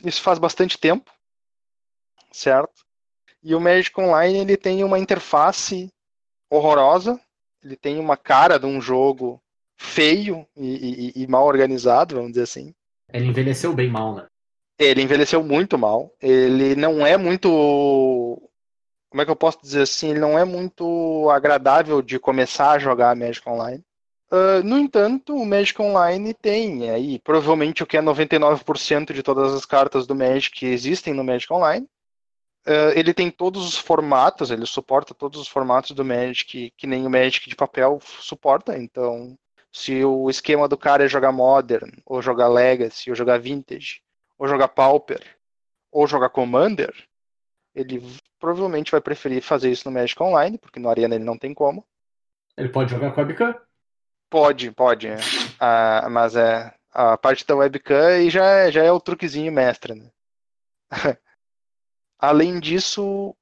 [0.04, 1.12] isso faz bastante tempo,
[2.32, 2.84] certo?
[3.44, 5.92] E o Magic Online ele tem uma interface
[6.50, 7.20] horrorosa,
[7.64, 9.42] ele tem uma cara de um jogo
[9.78, 12.74] feio e, e- e mal organizado, vamos dizer assim.
[13.12, 14.28] Ele envelheceu bem mal, né?
[14.80, 16.12] Ele envelheceu muito mal.
[16.22, 17.48] Ele não é muito.
[19.10, 20.10] Como é que eu posso dizer assim?
[20.12, 23.84] Ele não é muito agradável de começar a jogar Magic Online.
[24.34, 29.54] Ah, no entanto, o Magic Online tem aí provavelmente o que é 99% de todas
[29.54, 31.88] as cartas do Magic que existem no Magic Online.
[32.66, 37.06] Ah, ele tem todos os formatos, ele suporta todos os formatos do Magic que, nem
[37.06, 38.76] o Magic de papel suporta.
[38.76, 39.38] Então,
[39.72, 44.02] se o esquema do cara é jogar Modern, ou jogar Legacy, ou jogar Vintage,
[44.40, 45.22] ou jogar Pauper,
[45.92, 46.92] ou jogar Commander,
[47.76, 48.02] ele
[48.40, 51.86] provavelmente vai preferir fazer isso no Magic Online, porque no Arena ele não tem como.
[52.58, 53.56] Ele pode jogar com webcam?
[54.34, 55.10] Pode, pode.
[55.60, 59.94] Ah, mas é a parte da webcam e já, é- já é o truquezinho mestre,
[59.94, 60.10] né?
[62.18, 63.36] Além disso,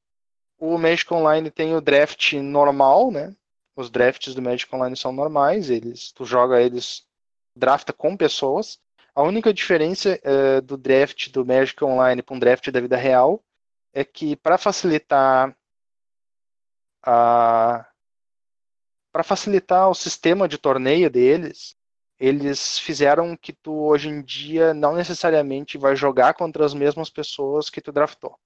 [0.59, 3.33] o Magic Online tem o draft normal, né?
[3.73, 7.05] Os drafts do Magic Online são normais, eles, tu joga eles,
[7.55, 8.77] drafta com pessoas.
[9.15, 13.41] A única diferença eh, do draft do Magic Online para um draft da vida real
[13.93, 15.55] é que para facilitar
[17.01, 17.90] a
[19.11, 21.75] para facilitar o sistema de torneio deles,
[22.19, 27.69] eles fizeram que tu hoje em dia não necessariamente vai jogar contra as mesmas pessoas
[27.69, 28.37] que tu draftou.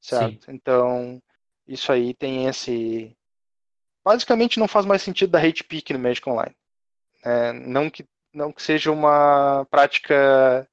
[0.00, 0.50] Certo?
[0.50, 1.22] Então,
[1.66, 3.16] isso aí tem esse.
[4.04, 6.54] Basicamente não faz mais sentido dar hate pick no Magic Online.
[7.24, 10.68] É, não, que, não que seja uma prática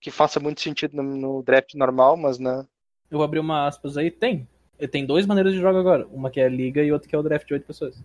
[0.00, 2.66] que faça muito sentido no, no draft normal, mas né,
[3.10, 4.10] Eu vou abrir uma aspas aí.
[4.10, 4.48] Tem.
[4.90, 6.06] Tem duas maneiras de jogar agora.
[6.08, 8.02] Uma que é a liga e outra que é o draft de oito pessoas.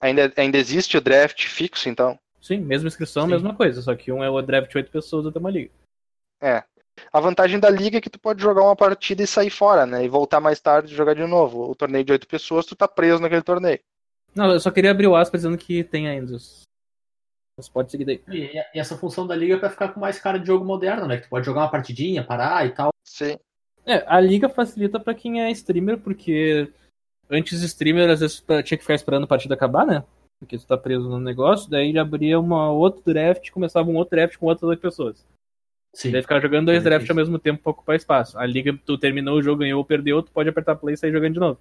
[0.00, 2.18] Ainda, ainda existe o draft fixo, então.
[2.40, 3.30] Sim, mesma inscrição, Sim.
[3.32, 3.82] mesma coisa.
[3.82, 5.70] Só que um é o draft de oito pessoas, outro é uma liga.
[6.40, 6.62] É.
[7.12, 10.04] A vantagem da liga é que tu pode jogar uma partida e sair fora, né?
[10.04, 11.70] E voltar mais tarde e jogar de novo.
[11.70, 13.80] O torneio de oito pessoas, tu tá preso naquele torneio.
[14.34, 16.34] Não, eu só queria abrir o aspas dizendo que tem ainda.
[16.36, 16.62] os-
[17.56, 18.22] Mas pode seguir daí.
[18.28, 21.06] E, e essa função da liga é pra ficar com mais cara de jogo moderno,
[21.06, 21.16] né?
[21.16, 22.90] Que tu pode jogar uma partidinha, parar e tal.
[23.04, 23.38] Sim.
[23.86, 26.70] É, a liga facilita pra quem é streamer, porque
[27.30, 30.04] antes streamer às vezes pra- tinha que ficar esperando a partida acabar, né?
[30.38, 34.16] Porque tu tá preso no negócio, daí ele abria uma outro draft, começava um outro
[34.16, 35.26] draft com outras oito pessoas.
[35.94, 36.10] Sim.
[36.10, 38.38] Daí ficava jogando dois É drafts ao mesmo tempo pra ocupar espaço.
[38.38, 41.10] A liga, tu terminou o jogo, ganhou ou perdeu, tu pode apertar play e sair
[41.12, 41.58] jogando de novo.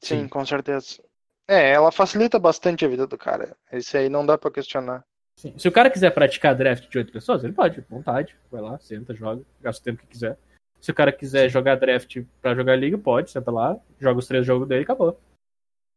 [0.00, 0.28] Sim, Sim.
[0.28, 1.02] com certeza.
[1.48, 3.56] É, ela facilita bastante a vida do cara.
[3.72, 5.02] Esse aí não dá pra questionar.
[5.36, 5.54] Sim.
[5.56, 8.36] Se o cara quiser praticar draft de oito pessoas, ele pode, vontade.
[8.50, 10.36] Vai lá, senta, joga, gasta o tempo que quiser.
[10.80, 14.46] Se o cara quiser jogar draft pra jogar liga, pode, senta lá, joga os três
[14.46, 15.18] jogos dele e acabou.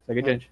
[0.05, 0.51] Segue adiante.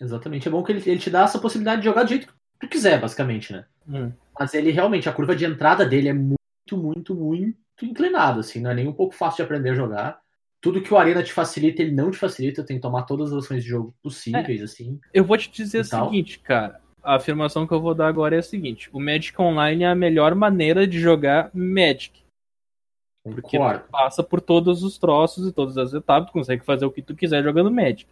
[0.00, 0.48] Exatamente.
[0.48, 2.68] É bom que ele, ele te dá essa possibilidade de jogar do jeito que tu
[2.68, 3.66] quiser, basicamente, né?
[3.88, 4.12] Hum.
[4.38, 6.36] Mas ele realmente, a curva de entrada dele é muito,
[6.72, 10.20] muito, muito inclinada, assim, não é nem um pouco fácil de aprender a jogar.
[10.60, 13.44] Tudo que o Arena te facilita, ele não te facilita, tem que tomar todas as
[13.44, 15.00] ações de jogo possíveis, assim.
[15.12, 16.80] Eu vou te dizer o seguinte, cara.
[17.02, 19.94] A afirmação que eu vou dar agora é a seguinte: o Magic Online é a
[19.94, 22.22] melhor maneira de jogar Magic.
[23.22, 23.84] Porque Concordo.
[23.84, 27.02] tu passa por todos os troços e todas as etapas, tu consegue fazer o que
[27.02, 28.06] tu quiser jogando Magic.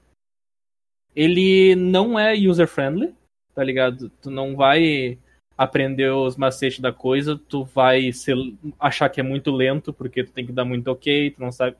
[1.17, 3.15] Ele não é user-friendly,
[3.55, 4.11] tá ligado?
[4.23, 5.19] Tu não vai
[5.57, 8.37] aprender os macetes da coisa, tu vai ser-
[8.79, 11.77] achar que é muito lento, porque tu tem que dar muito ok, tu não sabe.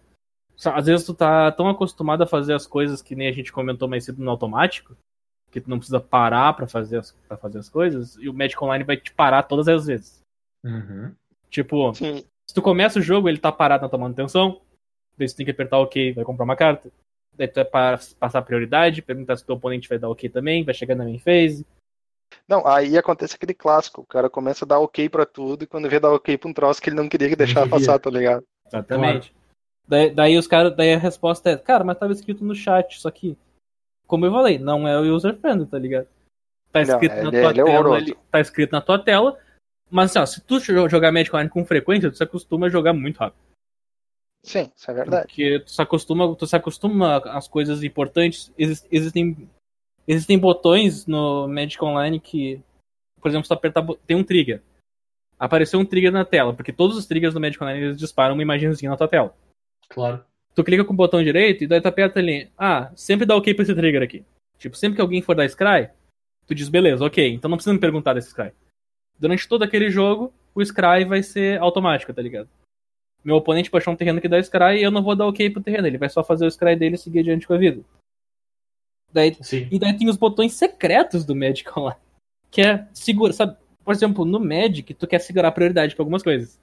[0.75, 3.87] Às vezes tu tá tão acostumado a fazer as coisas que nem a gente comentou
[3.87, 4.97] mais cedo no automático,
[5.53, 8.63] que tu não precisa parar pra fazer as, pra fazer as coisas, e o Magic
[8.63, 10.21] Online vai te parar todas as vezes.
[10.65, 11.15] Uhum.
[11.49, 12.25] Tipo, Sim.
[12.49, 14.61] Se tu começa o jogo, ele tá parado na tua manutenção,
[15.17, 16.91] daí tu tem que apertar OK, vai comprar uma carta.
[17.37, 20.75] Daí tu vai pa- passar prioridade, perguntar se teu oponente vai dar OK também, vai
[20.75, 21.67] chegar na main phase.
[22.49, 25.89] Não, aí acontece aquele clássico, o cara começa a dar ok pra tudo e quando
[25.89, 27.71] vê dar ok pra um troço que ele não queria deixar queria.
[27.71, 28.43] passar, tá ligado?
[28.67, 29.35] Exatamente.
[29.87, 33.09] Daí, daí os caras, daí a resposta é, cara, mas tava escrito no chat, isso
[33.09, 33.37] aqui.
[34.07, 36.09] Como eu falei, não é o user friendly, tá ligado?
[36.73, 39.39] Tá Não, escrito na ele- tua ele é tela, tá escrito na tua tela,
[39.91, 42.71] mas assim, ó, se tu jo- jogar Magic Online com frequência, tu se acostuma a
[42.71, 43.41] jogar muito rápido.
[44.45, 45.27] Sim, isso é verdade.
[45.27, 48.53] Porque tu se acostuma, tu se acostuma às coisas importantes.
[48.57, 49.49] Exis- existem,
[50.07, 52.61] existem botões no Magic Online que,
[53.21, 54.63] por exemplo, se tu apertar, tem um trigger.
[55.39, 58.43] Apareceu um trigger na tela, porque todos os triggers do Magic Online eles disparam uma
[58.43, 59.35] imagenzinha na tua tela.
[59.89, 60.25] Claro.
[60.55, 62.51] Tu clica com o botão direito e daí tu aperta ali.
[62.59, 64.25] Ah, sempre dá ok pra esse trigger aqui.
[64.59, 65.89] Tipo, sempre que alguém for dar Scry,
[66.47, 68.51] tu diz, beleza, ok, então não precisa me perguntar desse Scry.
[69.19, 72.49] Durante todo aquele jogo, o Scry vai ser automático, tá ligado?
[73.25, 75.63] Meu oponente baixou um terreno que dá Scry e eu não vou dar ok pro
[75.63, 77.83] terreno, ele vai só fazer o Scry dele e seguir adiante com a vida.
[79.13, 79.69] Daí, Sim.
[79.71, 82.01] e daí tem os botões secretos do Magic Online.
[82.51, 83.57] Que é segura, sabe?
[83.85, 86.61] Por exemplo, no Magic, tu quer segurar prioridade pra algumas coisas.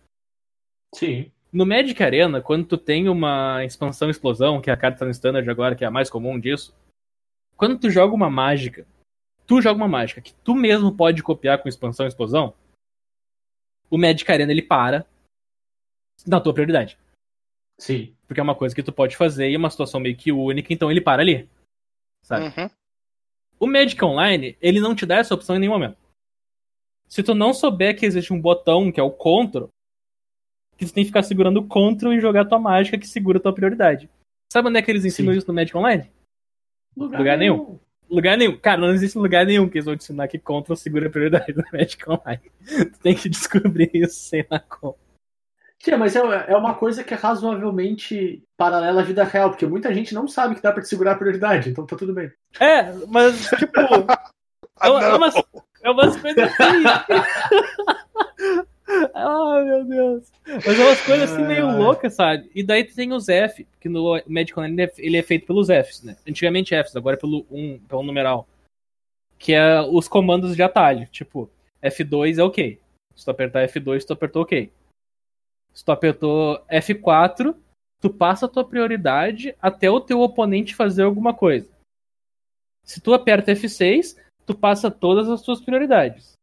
[0.93, 1.31] Sim.
[1.51, 5.11] No Magic Arena, quando tu tem uma expansão explosão, que é a carta tá no
[5.11, 6.75] standard agora, que é a mais comum disso,
[7.57, 8.85] quando tu joga uma mágica,
[9.45, 12.53] tu joga uma mágica que tu mesmo pode copiar com expansão explosão,
[13.89, 15.05] o Magic Arena ele para
[16.25, 16.97] na tua prioridade.
[17.77, 18.15] Sim.
[18.27, 20.73] Porque é uma coisa que tu pode fazer e é uma situação meio que única,
[20.73, 21.49] então ele para ali.
[22.23, 22.45] Sabe?
[22.45, 22.69] Uhum.
[23.59, 25.97] O Magic Online, ele não te dá essa opção em nenhum momento.
[27.07, 29.67] Se tu não souber que existe um botão que é o Ctrl,
[30.77, 33.41] que tu tem que ficar segurando o Ctrl e jogar tua mágica que segura a
[33.41, 34.09] tua prioridade.
[34.51, 35.37] Sabe onde é que eles ensinam Sim.
[35.37, 36.11] isso no Magic Online?
[36.97, 37.79] Lugar nenhum.
[38.09, 38.57] Lugar nenhum.
[38.57, 41.53] Cara, não existe lugar nenhum que eles vão te ensinar que Ctrl segura a prioridade
[41.53, 42.41] no Magic Online.
[42.93, 44.97] Tu tem que descobrir isso sem na conta.
[45.79, 49.93] Tia, mas é, é uma coisa que é razoavelmente paralela à vida real, porque muita
[49.93, 52.31] gente não sabe que dá pra te segurar a prioridade, então tá tudo bem.
[52.59, 53.71] É, mas, tipo.
[54.81, 55.35] é, uma- é umas,
[55.83, 56.83] é umas coisas assim.
[59.13, 60.31] Ai, meu Deus.
[60.45, 62.49] Mas é umas coisas assim meio loucas, sabe?
[62.53, 65.67] E daí tem os F, que no Magic Online ele é, ele é feito pelos
[65.67, 66.15] Fs, né?
[66.27, 68.47] Antigamente Fs, agora é pelo, um, pelo numeral.
[69.37, 71.07] Que é os comandos de atalho.
[71.07, 71.49] Tipo,
[71.83, 72.79] F2 é ok.
[73.15, 74.71] Se tu apertar F2, tu apertou ok.
[75.73, 77.55] Se tu apertou F4,
[78.01, 81.69] tu passa a tua prioridade até o teu oponente fazer alguma coisa.
[82.83, 86.33] Se tu aperta F6, tu passa todas as tuas prioridades.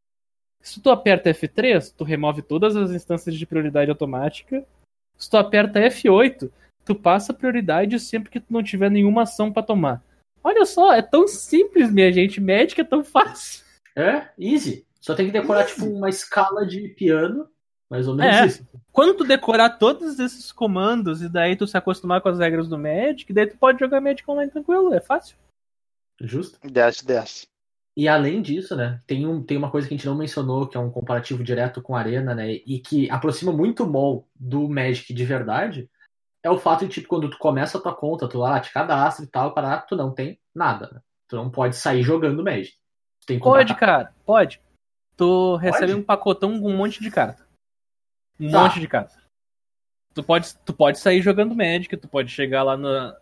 [0.63, 4.65] Se tu aperta F3, tu remove todas as instâncias de prioridade automática.
[5.19, 6.51] Se tu aperta F8,
[6.85, 10.03] tu passa a prioridade sempre que tu não tiver nenhuma ação pra tomar.
[10.43, 12.41] Olha só, é tão simples, minha gente.
[12.41, 13.65] Magic é tão fácil.
[13.97, 14.87] É, easy.
[15.01, 17.49] Só tem que decorar, tipo, uma escala de piano,
[17.91, 18.47] mais ou menos É.
[18.47, 18.67] isso.
[18.93, 22.79] Quando tu decorar todos esses comandos e daí tu se acostumar com as regras do
[22.79, 25.37] Magic, daí tu pode jogar Magic online tranquilo, é fácil.
[26.21, 26.59] Justo.
[26.69, 27.47] 10 de 10.
[27.97, 30.77] E além disso, né, tem, um, tem uma coisa que a gente não mencionou, que
[30.77, 34.67] é um comparativo direto com a Arena, né, e que aproxima muito o MOL do
[34.69, 35.91] Magic de verdade,
[36.43, 39.25] é o fato de, tipo, quando tu começa a tua conta, tu lá te cadastra
[39.25, 41.01] e tal, para tu não tem nada, né?
[41.29, 42.77] Tu não pode sair jogando Magic.
[43.41, 44.61] Pode, cara, pode.
[45.17, 46.01] Tu recebe Pode?
[46.01, 47.47] um pacotão com um monte de carta.
[48.41, 48.63] Um Tá.
[48.63, 49.15] monte de carta.
[50.15, 53.17] Tu pode, tu pode sair jogando Magic, tu pode chegar lá na.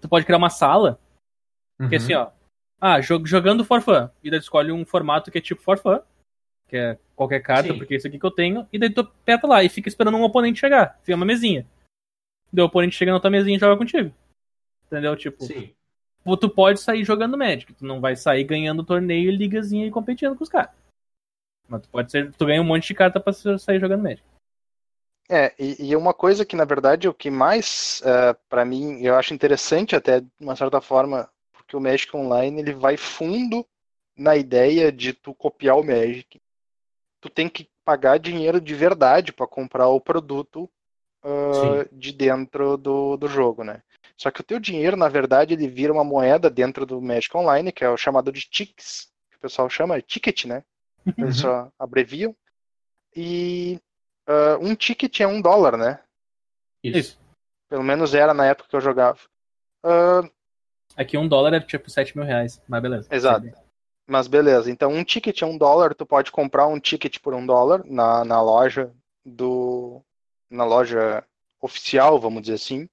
[0.00, 0.98] Tu pode criar uma sala,
[1.78, 1.96] que Uhum.
[1.96, 2.30] assim, ó.
[2.86, 4.10] Ah, jo- jogando for fun.
[4.22, 6.00] E daí tu escolhe um formato que é tipo for fun.
[6.68, 7.78] Que é qualquer carta, Sim.
[7.78, 8.68] porque é isso aqui que eu tenho.
[8.70, 11.00] E daí tu aperta lá e fica esperando um oponente chegar.
[11.02, 11.66] Fica uma mesinha.
[12.52, 14.14] Daí o oponente chega na tua mesinha e joga contigo.
[14.86, 15.16] Entendeu?
[15.16, 15.74] Tipo, Sim.
[16.38, 17.72] tu pode sair jogando Magic.
[17.72, 20.70] Tu não vai sair ganhando torneio, ligazinha e competindo com os caras.
[21.66, 22.34] Mas tu pode ser.
[22.34, 24.22] Tu ganha um monte de carta pra sair jogando Magic.
[25.26, 29.14] É, e, e uma coisa que, na verdade, o que mais, é, para mim, eu
[29.14, 31.30] acho interessante até, de uma certa forma,
[31.64, 33.66] porque o Magic Online, ele vai fundo
[34.16, 36.40] na ideia de tu copiar o Magic.
[37.20, 40.70] Tu tem que pagar dinheiro de verdade para comprar o produto
[41.22, 43.82] ah, de dentro do, do jogo, né?
[44.16, 47.72] Só que o teu dinheiro, na verdade, ele vira uma moeda dentro do Magic Online,
[47.72, 50.62] que é o chamado de tickets, que o pessoal chama de ticket, né?
[51.18, 52.34] Eles só abreviam.
[53.16, 53.80] E
[54.26, 56.00] ah, um ticket é um dólar, né?
[56.82, 57.18] Isso.
[57.68, 59.18] Pelo menos era na época que eu jogava.
[59.82, 60.22] Ah,
[60.96, 62.62] Aqui um dólar é tipo 7 mil reais.
[62.68, 63.08] Mas beleza.
[63.10, 63.46] Exato.
[64.06, 64.70] mas beleza.
[64.70, 68.24] Então um ticket é um dólar, tu pode comprar um ticket por um dólar na,
[68.24, 68.92] na loja
[69.24, 70.02] do.
[70.50, 71.24] na loja
[71.60, 72.88] oficial, vamos dizer assim,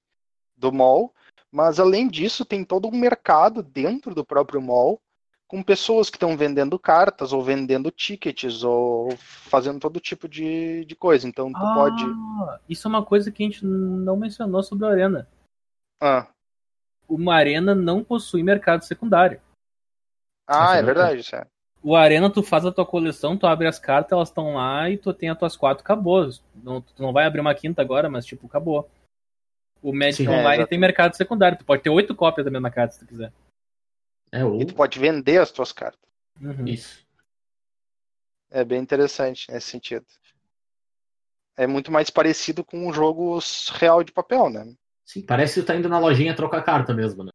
[0.56, 1.14] do mall.
[1.50, 5.00] Mas além disso, tem todo um mercado dentro do próprio mall
[5.46, 10.96] com pessoas que estão vendendo cartas ou vendendo tickets ou fazendo todo tipo de, de
[10.96, 11.28] coisa.
[11.28, 12.04] Então tu Ah, pode.
[12.66, 15.28] Isso é uma coisa que a gente não mencionou sobre a Arena.
[16.00, 16.26] Ah,
[17.08, 19.40] Uma Arena não possui mercado secundário.
[20.46, 21.46] ah é é verdade, isso é.
[21.82, 24.96] O Arena, tu faz a tua coleção, tu abre as cartas, elas estão lá e
[24.96, 26.28] tu tem as tuas quatro, acabou.
[26.54, 28.88] Não, tu não vai abrir uma quinta agora, mas tipo, acabou.
[29.82, 30.26] O Magic Sim.
[30.26, 30.68] É, Online exatamente.
[30.68, 33.32] tem mercado secundário, tu pode ter oito cópias da mesma carta se tu quiser.
[34.30, 34.60] É, ou...
[34.60, 36.08] E tu pode vender as tuas cartas.
[36.40, 36.66] Uhum.
[36.66, 37.04] Isso.
[38.48, 40.06] É bem interessante nesse sentido.
[41.56, 43.38] É muito mais parecido com um jogo
[43.72, 44.72] real de papel, né?
[45.04, 47.30] Sim, parece que tu tá indo na lojinha trocar carta mesmo, né?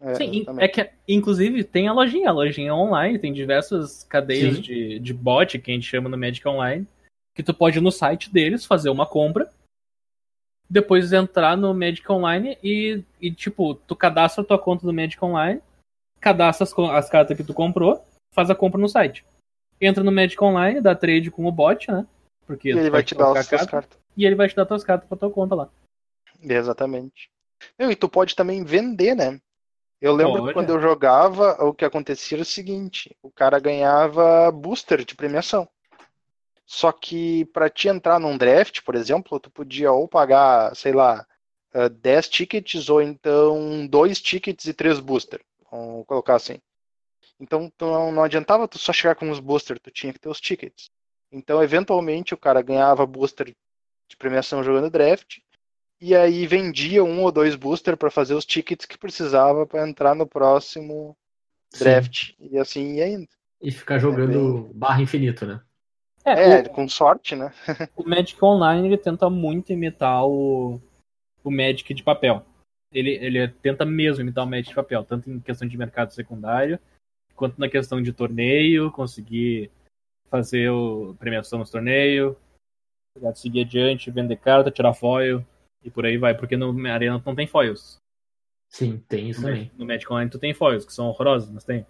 [0.00, 0.64] É, Sim, exatamente.
[0.64, 4.60] é que, inclusive, tem a lojinha, a lojinha online, tem diversas cadeias Sim.
[4.60, 6.86] de, de bot, que a gente chama no Magic Online,
[7.34, 9.50] que tu pode ir no site deles, fazer uma compra,
[10.68, 15.22] depois entrar no Magic Online e, e tipo, tu cadastra a tua conta do Magic
[15.24, 15.62] Online,
[16.20, 19.24] cadastra as, as cartas que tu comprou, faz a compra no site.
[19.80, 22.06] Entra no Magic Online, dá trade com o bot, né?
[22.46, 23.98] Porque E ele vai te dar as suas carta, cartas.
[24.16, 25.68] E ele vai te dar tuas cartas pra tua conta lá.
[26.42, 27.30] Exatamente.
[27.78, 29.40] Meu, e tu pode também vender, né?
[30.00, 35.04] Eu lembro quando eu jogava, o que acontecia era o seguinte: o cara ganhava booster
[35.04, 35.68] de premiação.
[36.66, 41.24] Só que para te entrar num draft, por exemplo, tu podia ou pagar, sei lá,
[41.72, 45.40] eh, 10 tickets ou então dois tickets e três booster.
[45.70, 46.58] Vamos colocar assim.
[47.38, 50.90] Então não adiantava tu só chegar com os boosters, tu tinha que ter os tickets.
[51.30, 53.54] Então, eventualmente, o cara ganhava booster
[54.08, 55.38] de premiação jogando draft
[56.00, 60.14] e aí vendia um ou dois booster para fazer os tickets que precisava para entrar
[60.14, 61.16] no próximo
[61.72, 61.84] Sim.
[61.84, 63.28] draft e assim ia indo.
[63.60, 65.60] E ficar jogando barra infinito, né?
[66.24, 67.52] É, o- com sorte, né?
[67.96, 70.80] O Magic Online ele tenta muito imitar o,
[71.42, 72.44] o Magic de papel.
[72.92, 76.78] Ele, ele tenta mesmo imitar o Magic de papel, tanto em questão de mercado secundário,
[77.34, 79.70] quanto na questão de torneio, conseguir
[80.28, 82.36] fazer o premiação nos torneios,
[83.34, 85.44] seguir adiante, vender carta, tirar foil
[85.86, 87.98] e por aí vai, porque no Arena não tem foils.
[88.68, 89.70] Sim, tem isso No, também.
[89.78, 91.86] no Magic Online tu tem foils, que são horrorosos, mas tem.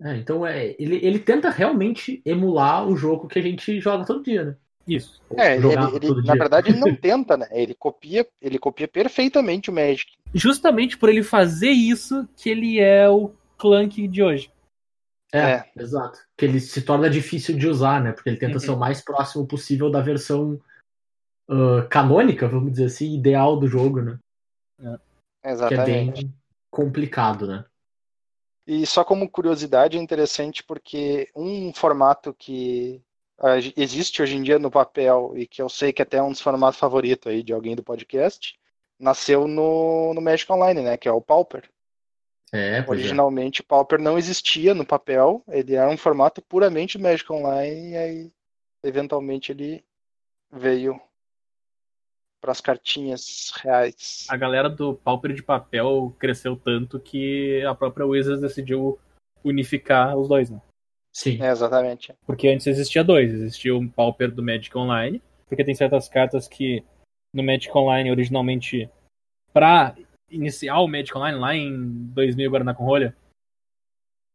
[0.00, 4.22] É, então é, ele, ele tenta realmente emular o jogo que a gente joga todo
[4.22, 4.56] dia, né?
[4.86, 5.20] Isso.
[5.36, 7.46] É, ele, ele- na verdade ele não tenta, né?
[7.52, 10.12] Ele copia, ele copia perfeitamente o Magic.
[10.34, 14.50] Justamente por ele fazer isso que ele é o Clank de hoje.
[15.32, 15.70] É, É.
[15.76, 16.18] exato.
[16.36, 18.12] Que ele se torna difícil de usar, né?
[18.12, 18.60] Porque ele tenta Uhum.
[18.60, 20.58] ser o mais próximo possível da versão
[21.48, 24.18] ah, canônica, vamos dizer assim, ideal do jogo, né?
[24.78, 24.86] Que
[25.42, 26.22] é Exatamente.
[26.22, 26.34] bem
[26.70, 27.64] complicado, né?
[28.66, 33.02] E só como curiosidade é interessante porque um formato que
[33.76, 36.40] existe hoje em dia no papel e que eu sei que até é um dos
[36.40, 38.58] formatos favoritos aí de alguém do podcast,
[38.98, 40.96] nasceu no, no Magic Online, né?
[40.98, 41.70] Que é o Pauper.
[42.52, 42.84] É, é.
[42.86, 47.96] Originalmente o Pauper não existia no papel, ele era um formato puramente Magic Online e
[47.96, 48.32] aí
[48.82, 49.84] eventualmente ele
[50.50, 51.00] veio
[52.40, 54.26] para as cartinhas reais.
[54.28, 58.98] a galera do Pauper de papel cresceu tanto que a própria Wizards decidiu
[59.44, 60.60] unificar os dois, né?
[61.12, 61.42] Sim.
[61.42, 62.14] É, exatamente.
[62.26, 66.84] Porque antes existia dois, existia o Pauper do Magic Online, porque tem certas cartas que
[67.34, 68.88] no Magic Online originalmente
[69.52, 69.96] pra
[70.30, 73.16] iniciar o Magic Online lá em 2000 Guaraná com rolha,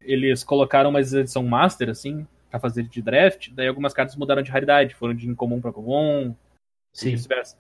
[0.02, 4.52] eles colocaram uma edição master assim pra fazer de draft, daí algumas cartas mudaram de
[4.52, 6.36] raridade, foram de incomum pra comum,
[6.94, 7.12] e Sim.
[7.12, 7.58] vice-versa.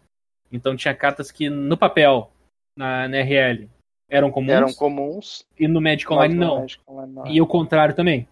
[0.53, 2.31] Então tinha cartas que no papel,
[2.77, 3.67] na, na RL,
[4.09, 5.45] eram comuns, Eram comuns.
[5.59, 6.59] e no Magic Online não.
[6.59, 7.27] Magic Online não.
[7.27, 8.27] E o contrário também.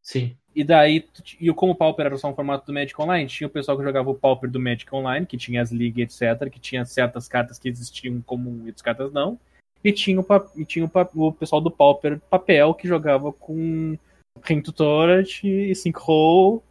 [0.00, 0.36] Sim.
[0.54, 1.04] E daí,
[1.40, 3.82] e como o Pauper era só um formato do Magic Online, tinha o pessoal que
[3.82, 7.58] jogava o Pauper do Magic Online, que tinha as ligas, etc., que tinha certas cartas
[7.58, 9.36] que existiam comum e outras cartas não.
[9.82, 13.98] E tinha o, e tinha o, o pessoal do Pauper papel, que jogava com
[14.44, 16.62] Ring Tutorat e Synchro.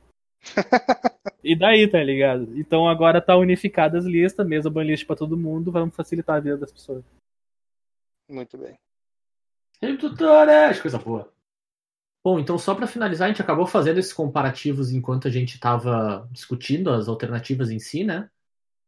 [1.44, 2.58] e daí, tá ligado?
[2.58, 6.58] Então agora tá unificada as listas, mesa banlist pra todo mundo, vamos facilitar a vida
[6.58, 7.04] das pessoas.
[8.30, 8.78] Muito bem.
[9.98, 11.32] Tutoras, coisa boa.
[12.24, 16.28] Bom, então só para finalizar, a gente acabou fazendo esses comparativos enquanto a gente estava
[16.32, 18.30] discutindo as alternativas em si, né?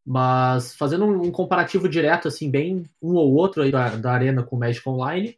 [0.05, 4.43] Mas fazendo um um comparativo direto, assim, bem um ou outro aí da, da Arena
[4.43, 5.37] com o Magic Online.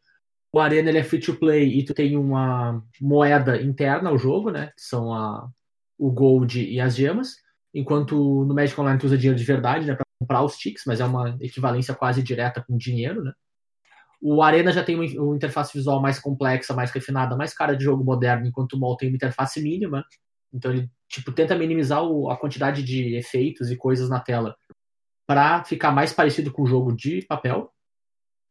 [0.52, 4.52] O Arena ele é free to play e tu tem uma moeda interna ao jogo,
[4.52, 4.68] né?
[4.76, 5.50] Que são a,
[5.98, 7.38] o Gold e as gemas.
[7.74, 9.96] Enquanto no Magic Online tu usa dinheiro de verdade, né?
[9.96, 13.34] Para comprar os ticks, mas é uma equivalência quase direta com dinheiro, né?
[14.22, 18.04] O Arena já tem uma, interface visual mais complexa, mais refinada, mais cara de jogo
[18.04, 20.04] moderno, enquanto o MOL tem uma interface mínima.
[20.52, 24.56] Então ele tipo tenta minimizar o- a quantidade de efeitos e coisas na tela
[25.28, 27.72] para ficar mais parecido com o jogo de papel.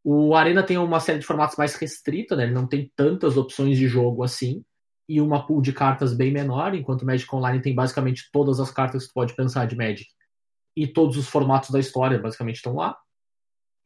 [0.05, 2.45] O Arena tem uma série de formatos mais restrita, né?
[2.45, 4.64] Ele não tem tantas opções de jogo assim
[5.09, 8.71] e uma pool de cartas bem menor, enquanto o Magic Online tem basicamente todas as
[8.71, 10.09] cartas que tu pode pensar de Magic
[10.77, 12.97] e todos os formatos da história basicamente estão lá.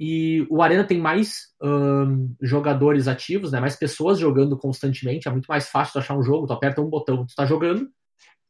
[0.03, 3.61] E o Arena tem mais ahn, jogadores ativos, né?
[3.61, 5.29] Mais pessoas jogando constantemente.
[5.29, 6.47] É muito mais fácil tu achar um jogo.
[6.47, 7.87] Tu aperta um botão, tu tá jogando.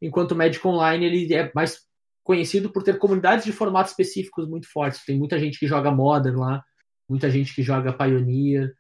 [0.01, 1.81] Enquanto o Magic Online ele é mais
[2.23, 5.05] conhecido por ter comunidades de formatos específicos muito fortes.
[5.05, 6.63] Tem muita gente que joga Modern lá,
[7.09, 8.73] muita gente que joga Pioneer,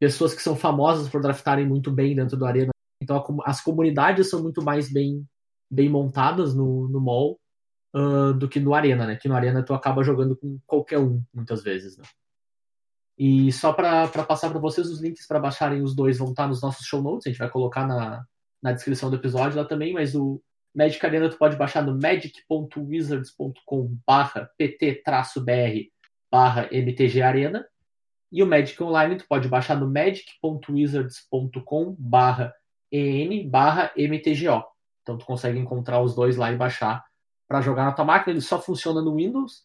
[0.00, 2.75] pessoas que são famosas por draftarem muito bem dentro do Arena.
[3.06, 5.24] Então a as comunidades são muito mais bem,
[5.70, 7.38] bem montadas no, no mall
[7.94, 9.14] ah, do que no Arena, né?
[9.16, 12.04] Que no Arena tu acaba jogando com qualquer um, muitas vezes, né?
[13.16, 16.60] E só para passar para vocês os links para baixarem os dois vão estar nos
[16.60, 18.26] nossos show notes, a gente vai colocar na,
[18.62, 20.42] na descrição do episódio lá também, mas o
[20.74, 25.88] Magic Arena tu pode baixar no magic.wizards.com barra pt-br
[26.30, 27.66] barra mtg arena
[28.30, 32.52] e o Magic Online tu pode baixar no magic.wizards.com barra
[32.90, 34.64] en barra mtgo.
[35.02, 37.04] Então tu consegue encontrar os dois lá e baixar
[37.48, 38.32] para jogar na tua máquina.
[38.32, 39.64] Ele só funciona no Windows.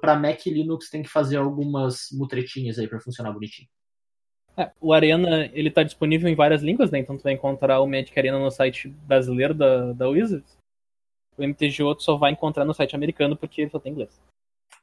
[0.00, 3.68] para Mac e Linux tem que fazer algumas mutretinhas aí para funcionar bonitinho.
[4.56, 6.98] É, o Arena, ele tá disponível em várias línguas, né?
[6.98, 10.58] Então tu vai encontrar o Magic Arena no site brasileiro da, da Wizards.
[11.36, 14.20] O MTGO tu só vai encontrar no site americano porque só tem inglês.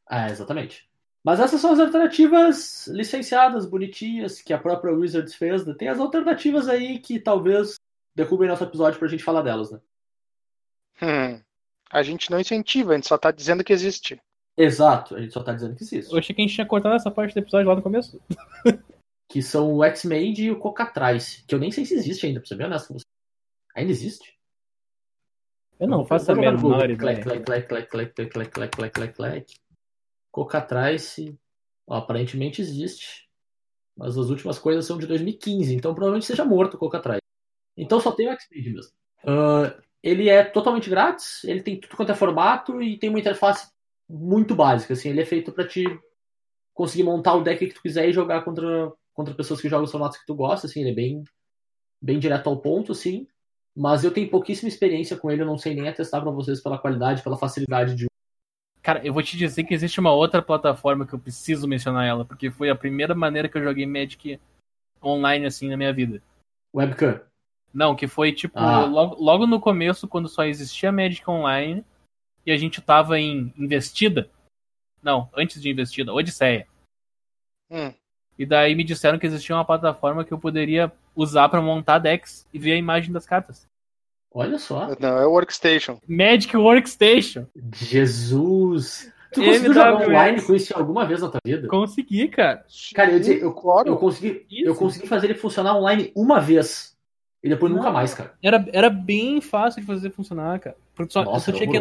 [0.07, 0.87] Ah, exatamente.
[1.25, 5.65] Mas essas são as alternativas licenciadas, bonitinhas, que a própria Wizards fez.
[5.65, 5.73] né?
[5.73, 7.79] Tem as alternativas aí que talvez
[8.13, 9.79] derrubem nosso episódio pra gente falar delas, né?
[11.01, 11.41] Hum.
[11.89, 14.21] A gente não incentiva, a gente só tá dizendo que existe.
[14.55, 16.13] Exato, a gente só tá dizendo que existe.
[16.13, 18.21] Eu achei que a gente tinha cortado essa parte do episódio lá no começo.
[19.27, 22.47] Que são o X-Made e o Cocatrice, que eu nem sei se existe ainda, pra
[22.47, 23.05] ser bem honesto com você.
[23.75, 24.37] Ainda existe?
[25.79, 27.21] Eu não faço a menor ideia.
[27.23, 29.64] Clac, clac, clac, clac, clac, clac, clac, clac, clac, clac.
[30.35, 31.39] Cocatrice,
[31.87, 33.29] ó, aparentemente existe.
[33.95, 37.21] Mas as últimas coisas são de 2015, então provavelmente seja morto o Cocatrice.
[37.77, 38.91] Então só tem o X-Made mesmo.
[39.25, 43.71] Ah, ele é totalmente grátis, ele tem tudo quanto é formato e tem uma interface
[44.09, 44.91] muito básica.
[44.91, 45.85] Assim, ele é feito para te
[46.73, 49.91] conseguir montar o deck que tu quiser e jogar contra, contra pessoas que jogam os
[49.91, 50.67] formatos que tu gosta.
[50.67, 51.23] Assim, ele é bem,
[52.01, 53.25] bem direto ao ponto, assim.
[53.73, 56.77] Mas eu tenho pouquíssima experiência com ele, eu não sei nem atestar para vocês pela
[56.77, 58.05] qualidade, pela facilidade de
[58.85, 62.23] Cara, eu vou te dizer que existe uma outra plataforma que eu preciso mencionar ela,
[62.23, 64.39] porque foi a primeira maneira que eu joguei Magic
[65.03, 66.21] online assim na minha vida.
[66.71, 67.19] webcam.
[67.73, 68.85] Não, que foi tipo Ah.
[68.85, 71.83] logo, logo no começo, quando só existia Magic Online
[72.45, 74.29] e a gente tava em Investida.
[75.01, 76.67] Não, antes de Investida, Odisseia.
[77.71, 77.91] Hum.
[78.37, 82.47] E daí me disseram que existia uma plataforma que eu poderia usar pra montar decks
[82.53, 83.67] e ver a imagem das cartas.
[84.37, 84.89] Olha só.
[84.99, 85.97] Não, é o Workstation.
[86.05, 87.45] Magic Workstation.
[87.73, 89.09] Jesus.
[89.31, 91.67] Tu conseguiu jogar online com isso alguma vez na tua vida?
[91.69, 92.65] Consegui, cara.
[92.93, 93.87] Cara, eu, dizer, eu, claro.
[93.87, 94.65] eu consegui, Isso.
[94.67, 96.95] eu consegui fazer ele funcionar online uma vez.
[97.41, 97.93] E depois nunca Não.
[97.93, 98.33] mais, cara.
[98.43, 100.75] Era, era bem fácil de fazer funcionar, cara.
[100.95, 101.77] Porque só, Nossa, só tinha que.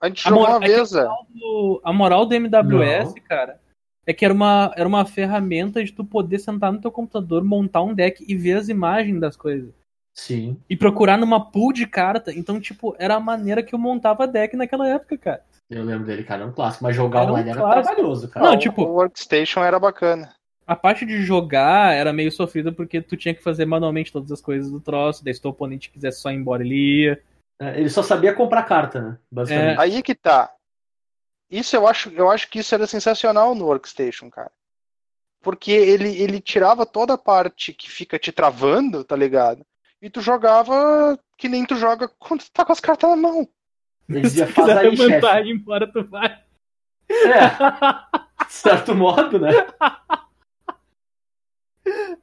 [0.00, 1.08] A gente A jogou moral- uma é vez, é.
[1.42, 3.22] o- a moral do MWS, Não.
[3.28, 3.58] cara,
[4.06, 7.82] é que era uma, era uma ferramenta de tu poder sentar no teu computador, montar
[7.82, 9.72] um deck e ver as imagens das coisas.
[10.14, 10.60] Sim.
[10.70, 12.32] E procurar numa pool de carta.
[12.32, 15.44] Então, tipo, era a maneira que eu montava deck naquela época, cara.
[15.68, 16.42] Eu lembro dele, cara.
[16.42, 16.84] Era um clássico.
[16.84, 18.46] Mas jogar Era um era trabalhoso, cara.
[18.46, 20.32] Não, o- tipo- O Workstation era bacana.
[20.66, 24.40] A parte de jogar era meio sofrida porque tu tinha que fazer manualmente todas as
[24.40, 25.22] coisas do troço.
[25.24, 27.22] Daí se teu oponente quisesse só ir embora, ele ia.
[27.60, 29.18] É, Ele só sabia comprar carta, né?
[29.30, 29.80] Basicamente.
[29.80, 30.50] Aí que tá.
[31.50, 34.50] Isso eu acho, eu acho que isso era sensacional no Workstation, cara.
[35.42, 39.64] Porque ele, ele tirava toda a parte que fica te travando, tá ligado?
[40.04, 43.48] E tu jogava que nem tu joga quando tu tá com as cartas na mão.
[44.06, 45.12] Ele dizia, se faz aí, chefe.
[45.14, 46.44] vantagem, embora tu vai.
[47.08, 49.48] É, de certo modo, né?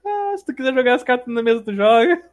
[0.05, 2.23] Ah, se tu quiser jogar as cartas na mesa, tu joga.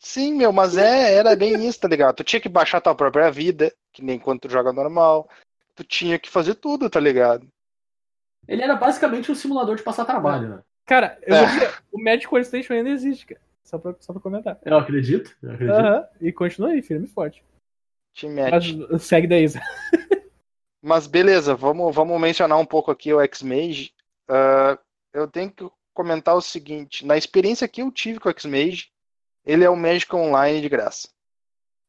[0.00, 2.16] Sim, meu, mas é, era bem isso, tá ligado?
[2.16, 5.30] Tu tinha que baixar tua própria vida, que nem quando tu joga normal.
[5.76, 7.46] Tu tinha que fazer tudo, tá ligado?
[8.48, 10.62] Ele era basicamente um simulador de passar trabalho, né?
[10.84, 11.46] Cara, eu É.
[11.46, 13.45] dizer, o Magic Workstation ainda existe, cara.
[13.66, 14.58] Só pra, só pra comentar.
[14.64, 15.36] Eu acredito.
[15.42, 15.76] Eu acredito.
[15.76, 16.06] Aham.
[16.20, 17.42] E continua aí, firme e forte.
[18.14, 18.98] Te Mas mete.
[19.00, 19.60] segue daí, Zé.
[20.80, 23.92] Mas beleza, vamos, vamos mencionar um pouco aqui o X-Mage.
[24.28, 24.78] Ah,
[25.12, 28.88] eu tenho que comentar o seguinte: na experiência que eu tive com o X-Mage,
[29.44, 31.08] ele é o Magic Online de graça.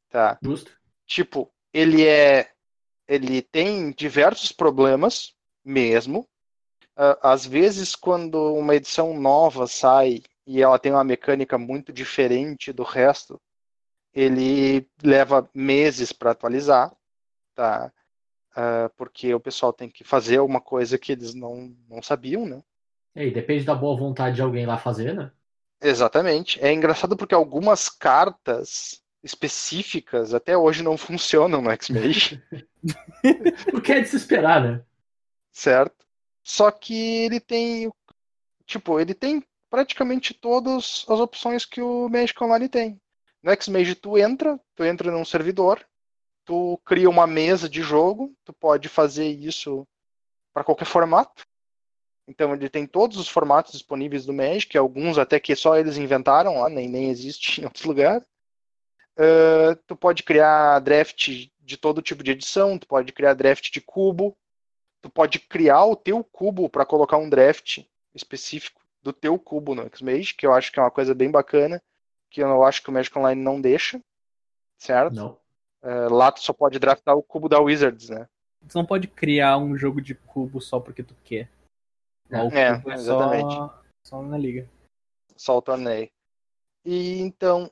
[0.09, 0.39] Tá?
[0.41, 0.71] Justo.
[1.05, 2.49] Tipo, ele é.
[3.07, 6.27] Ele tem diversos problemas, mesmo.
[6.95, 12.71] Ah, às vezes, quando uma edição nova sai e ela tem uma mecânica muito diferente
[12.71, 13.39] do resto,
[14.13, 16.91] ele leva meses para atualizar,
[17.53, 17.91] tá?
[18.55, 22.63] Ah, porque o pessoal tem que fazer uma coisa que eles não, não sabiam, né?
[23.15, 25.31] E aí, depende da boa vontade de alguém lá fazer, né?
[25.81, 26.59] Exatamente.
[26.63, 32.41] É engraçado porque algumas cartas específicas até hoje não funcionam no X-Mage.
[33.73, 34.81] O que é de se esperar, né?
[35.57, 36.05] certo?
[36.43, 36.93] Só que
[37.25, 37.91] ele tem,
[38.65, 43.01] tipo, ele tem praticamente todas as opções que o Magic Online tem.
[43.41, 45.85] No Xmage tu entra, tu entra num servidor,
[46.45, 49.87] tu cria uma mesa de jogo, tu pode fazer isso
[50.53, 51.45] para qualquer formato.
[52.27, 56.59] Então ele tem todos os formatos disponíveis do Magic, alguns até que só eles inventaram
[56.59, 58.25] lá, nem, nem existe em outros lugares.
[59.17, 63.81] Uh, tu pode criar draft de todo tipo de edição, tu pode criar draft de
[63.81, 64.37] cubo,
[65.01, 69.89] tu pode criar o teu cubo para colocar um draft específico do teu cubo no
[69.95, 71.81] Xmage, que eu acho que é uma coisa bem bacana,
[72.29, 74.01] que eu acho que o Magic Online não deixa,
[74.77, 75.13] certo?
[75.13, 75.37] Não.
[75.81, 78.27] Uh, lá tu só pode draftar o cubo da Wizards, né?
[78.67, 81.49] Tu não pode criar um jogo de cubo só porque tu quer.
[82.29, 83.53] É, é, exatamente.
[83.53, 84.69] Só, só na liga.
[85.37, 86.09] Só o torneio.
[86.83, 87.71] E então,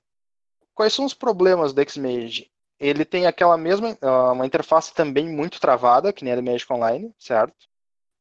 [0.73, 2.49] quais são os problemas do Xmage?
[2.79, 6.71] Ele tem aquela mesma, ah, uma interface também muito travada, que nem a do Magic
[6.71, 7.67] Online, certo?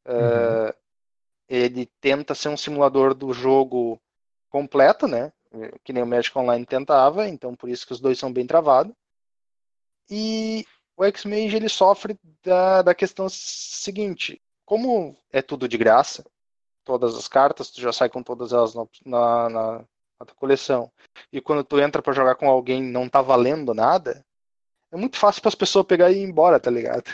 [0.05, 0.71] Uhum.
[0.71, 0.84] Uh,
[1.49, 4.01] ele tenta ser um simulador do jogo
[4.51, 5.33] completo, né?
[5.83, 8.95] Que nem o Magic Online tentava, então por isso que os dois são bem travados.
[10.11, 10.67] E
[10.97, 16.25] o Xmage ele sofre da, da questão seguinte: como é tudo de graça,
[16.85, 19.73] todas as cartas, tu já sai com todas elas na, na, na,
[20.21, 20.91] na tua coleção.
[21.33, 24.25] E quando tu entra para jogar com alguém não tá valendo nada,
[24.93, 27.05] é muito fácil para as pessoas pegar e ir embora, tá ligado?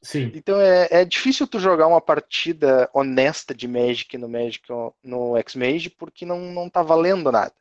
[0.00, 0.30] Sim.
[0.34, 4.64] Então é, é difícil tu jogar uma partida honesta de Magic no Magic
[5.02, 7.54] no X-Mage porque não, não tá valendo nada.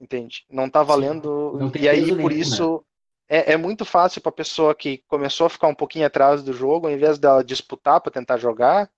[0.00, 0.44] Entende?
[0.50, 1.56] Não tá valendo.
[1.58, 2.84] Não e aí, por nenhum, isso,
[3.28, 6.86] é, é muito fácil pra pessoa que começou a ficar um pouquinho atrás do jogo,
[6.86, 8.90] ao invés dela disputar pra tentar jogar,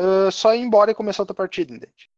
[0.00, 2.10] ah, só ir embora e começar outra partida, entende?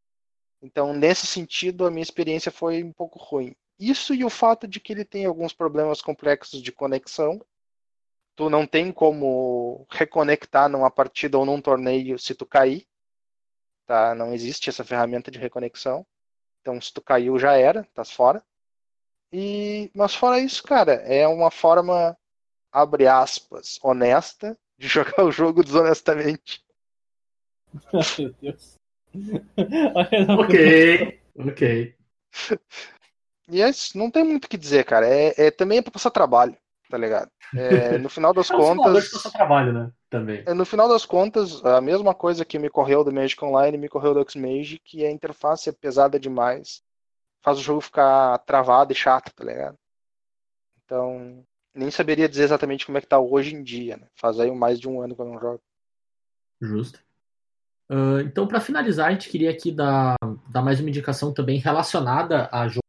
[0.62, 3.56] Então, nesse sentido, a minha experiência foi um pouco ruim.
[3.78, 7.44] Isso e o fato de que ele tem alguns problemas complexos de conexão.
[8.34, 12.86] Tu não tem como reconectar numa partida ou num torneio se tu cair.
[13.86, 14.14] Tá?
[14.14, 16.06] Não existe essa ferramenta de reconexão.
[16.60, 18.42] Então, se tu caiu, já era, tá fora.
[19.32, 22.16] E, mas fora isso, cara, é uma forma,
[22.70, 26.62] abre aspas, honesta de jogar o jogo desonestamente.
[28.18, 28.78] Meu Deus.
[30.38, 31.96] Ok, ok.
[33.48, 35.06] E é isso, não tem muito o que dizer, cara.
[35.06, 36.56] É, é- também é pra passar trabalho,
[36.92, 37.30] tá ligado?
[37.54, 39.04] É, no final das É contas.
[39.04, 39.90] de passar trabalho, né?
[40.10, 40.42] Também.
[40.46, 43.88] É, No final das contas, a mesma coisa que me correu do Magic Online me
[43.88, 46.82] correu do Xmage, que a interface é pesada demais.
[47.40, 49.78] Faz o jogo ficar travado e chato, tá ligado?
[50.84, 51.42] Então,
[51.74, 54.06] nem saberia dizer exatamente como é que tá hoje em dia, né?
[54.14, 55.60] Faz aí mais de um ano que eu não jogo.
[56.60, 57.00] Justo.
[57.88, 60.14] Ah, então, para finalizar, a gente queria aqui dar,
[60.50, 62.82] dar mais uma indicação também relacionada a jogo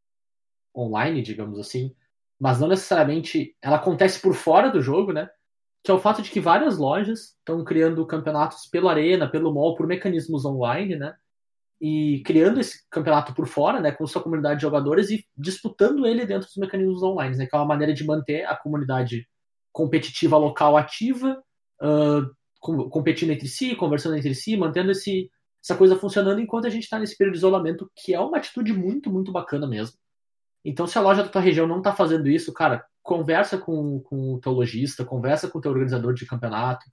[0.76, 1.94] online, digamos assim,
[2.40, 5.28] mas não necessariamente ela acontece por fora do jogo, né?
[5.82, 9.74] Que é o fato de que várias lojas estão criando campeonatos pela Arena, pelo mall,
[9.76, 11.14] por mecanismos online, né?
[11.80, 16.24] E criando esse campeonato por fora, né, com sua comunidade de jogadores e disputando ele
[16.24, 17.46] dentro dos mecanismos online, né?
[17.46, 19.26] Que é uma maneira de manter a comunidade
[19.72, 21.42] competitiva local ativa,
[22.60, 25.30] com- competindo entre si, conversando entre si, mantendo esse,
[25.62, 28.72] essa coisa funcionando enquanto a gente está nesse período de isolamento, que é uma atitude
[28.72, 29.98] muito, muito bacana mesmo.
[30.64, 34.34] Então, se a loja da tua região não está fazendo isso, cara, conversa com, com
[34.34, 36.86] o teu lojista, conversa com o teu organizador de campeonato.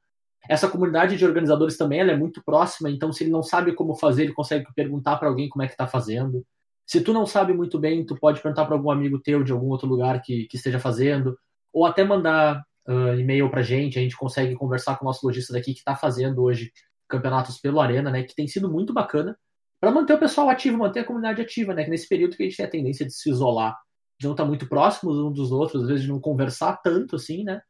[0.49, 3.95] Essa comunidade de organizadores também ela é muito próxima, então se ele não sabe como
[3.95, 6.45] fazer, ele consegue perguntar para alguém como é que está fazendo.
[6.85, 9.69] Se tu não sabe muito bem, tu pode perguntar para algum amigo teu de algum
[9.69, 11.37] outro lugar que, que esteja fazendo,
[11.71, 15.53] ou até mandar ah, e-mail pra gente, a gente consegue conversar com o nosso lojista
[15.53, 16.71] daqui que está fazendo hoje
[17.07, 19.37] campeonatos pelo Arena, né, que tem sido muito bacana
[19.81, 22.45] para manter o pessoal ativo, manter a comunidade ativa, né, que nesse período que a
[22.45, 23.75] gente tem a tendência de se isolar,
[24.19, 27.43] de não estar muito próximos uns dos outros, às vezes de não conversar tanto assim,
[27.43, 27.61] né,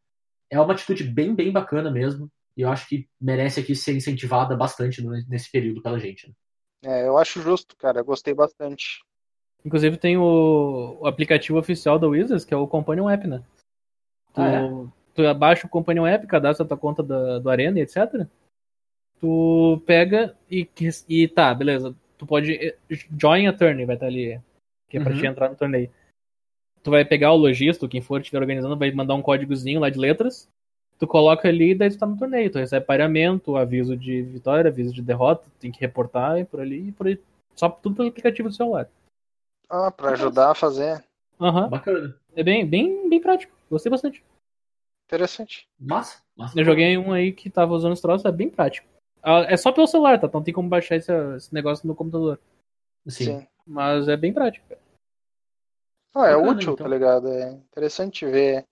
[0.50, 4.56] é uma atitude bem, bem bacana mesmo, e eu acho que merece aqui ser incentivada
[4.56, 6.28] bastante nesse período pela gente.
[6.28, 6.34] Né?
[6.84, 8.04] É, eu acho justo, cara.
[8.04, 9.04] Gostei bastante.
[9.64, 13.42] Inclusive tem o, o aplicativo oficial da Wizards, que é o Companion App, né?
[14.34, 14.70] Tu, Ah, é?
[15.14, 18.28] tu baixa o Companion App, cadastra tua conta da, do Arena e etc.
[19.22, 20.68] Tu pega e,
[21.08, 21.96] e tá, beleza.
[22.18, 22.54] Tu pode.
[22.54, 22.76] eh,
[23.18, 24.42] Join a turn, vai estar ali.
[24.90, 25.20] Que é pra Uhum.
[25.20, 25.90] te entrar no torneio.
[26.84, 30.00] Tu vai pegar o lojista, quem for estiver organizando, vai mandar um códigozinho lá de
[30.00, 30.50] letras.
[30.98, 32.52] Tu coloca ali e daí tu tá no torneio.
[32.52, 36.88] Tu recebe pareamento, aviso de vitória, aviso de derrota, tem que reportar e por ali
[36.90, 37.20] e por aí.
[37.56, 38.90] Só tudo pelo aplicativo do celular.
[39.70, 41.04] Ah, pra ajudar a fazer.
[41.40, 41.70] Aham.
[41.70, 42.16] Bacana.
[42.36, 43.56] É bem, bem, bem prático.
[43.70, 44.24] Gostei bastante.
[45.08, 45.68] Interessante.
[45.80, 46.22] Massa.
[46.36, 46.60] massa.
[46.60, 48.88] Eu joguei um aí que tava usando esse troço, é bem prático.
[49.24, 50.30] Ah, É só pelo celular, tá?
[50.34, 52.40] Não tem como baixar esse, esse negócio no computador.
[53.08, 53.26] Sim.
[53.26, 53.48] Sim.
[53.66, 54.66] Mas é bem prático.
[56.14, 56.86] Ah, é Bacana, útil, então.
[56.86, 57.28] tá ligado?
[57.30, 58.68] É interessante ver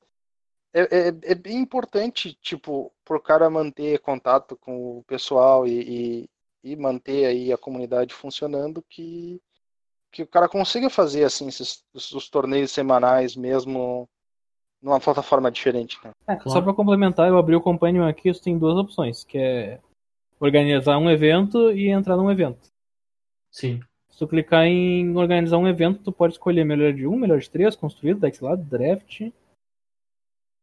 [0.73, 6.27] é, é, é bem importante, tipo, pro cara manter contato com o pessoal e,
[6.63, 9.41] e, e manter aí a comunidade funcionando, que,
[10.11, 14.07] que o cara consiga fazer, assim, esses, os torneios semanais mesmo
[14.81, 16.11] numa plataforma diferente, né?
[16.27, 16.51] É, Claro.
[16.51, 19.79] Só pra complementar, eu abri o Companion aqui, você tem duas opções, que é
[20.39, 22.69] organizar um evento e entrar num evento.
[23.51, 23.81] Sim.
[24.09, 27.49] Se tu clicar em organizar um evento, tu pode escolher melhor de um, melhor de
[27.49, 29.31] três, construído, deck lá, draft.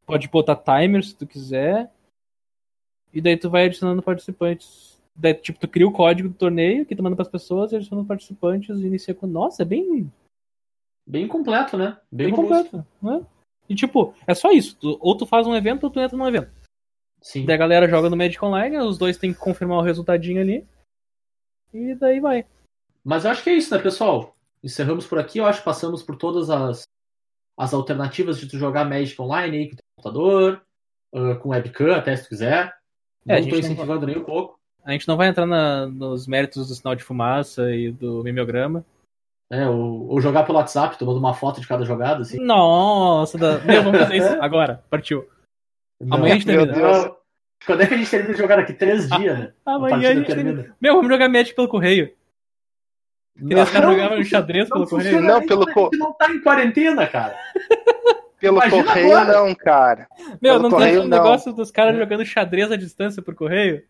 [0.05, 1.91] Pode botar timer se tu quiser.
[3.12, 5.01] E daí tu vai adicionando participantes.
[5.14, 8.05] Daí, tipo, tu cria o código do torneio que tu manda pras pessoas, e adiciona
[8.05, 9.27] participantes e inicia com.
[9.27, 10.11] Nossa, é bem,
[11.07, 11.97] Bem completo, né?
[12.11, 12.85] Bem, bem completo.
[13.01, 13.24] Né?
[13.68, 14.77] E tipo, é só isso.
[14.77, 16.51] Tu- ou tu faz um evento ou tu entra num evento.
[17.21, 17.45] Sim.
[17.45, 20.67] Daí a galera joga no Magic Online, os dois têm que confirmar o resultadinho ali.
[21.75, 22.47] E daí vai.
[23.05, 24.35] Mas eu acho que é isso, né, pessoal?
[24.62, 25.39] Encerramos por aqui.
[25.39, 26.85] Eu acho que passamos por todas as,
[27.57, 30.62] as alternativas de tu jogar Magic Online aí com o computador,
[31.14, 32.75] ah, com webcam, até se tu quiser.
[33.27, 34.59] É, a não não incentivando nem um pouco.
[34.85, 38.85] A gente não vai entrar na- nos méritos do sinal de fumaça e do mimeograma.
[39.51, 42.39] É, ou, ou jogar pelo WhatsApp, tomando uma foto de cada jogada, assim.
[42.39, 43.59] Nossa, da...
[43.61, 44.83] meu, vamos fazer isso agora.
[44.91, 45.29] Partiu.
[46.11, 46.89] Amanhã a gente Meu termina.
[46.93, 47.05] Deus.
[47.05, 47.17] Não.
[47.67, 48.73] Quando é que a gente termina de jogar aqui?
[48.75, 49.53] Três dias, né?
[49.65, 50.53] Amanhã a gente termina.
[50.55, 50.77] termina.
[50.81, 52.13] Meu, vamos jogar Magic pelo correio.
[53.39, 55.21] Nem os caras jogavam xadrez pelo correio.
[55.21, 57.37] Não, pelo quando a co- gente não tá em quarentena, cara.
[58.39, 59.33] Pelo Imagina correio agora.
[59.47, 60.07] não, cara.
[60.43, 61.17] Meu, pelo não tem correio, um não.
[61.17, 63.83] negócio dos caras jogando xadrez à distância por correio?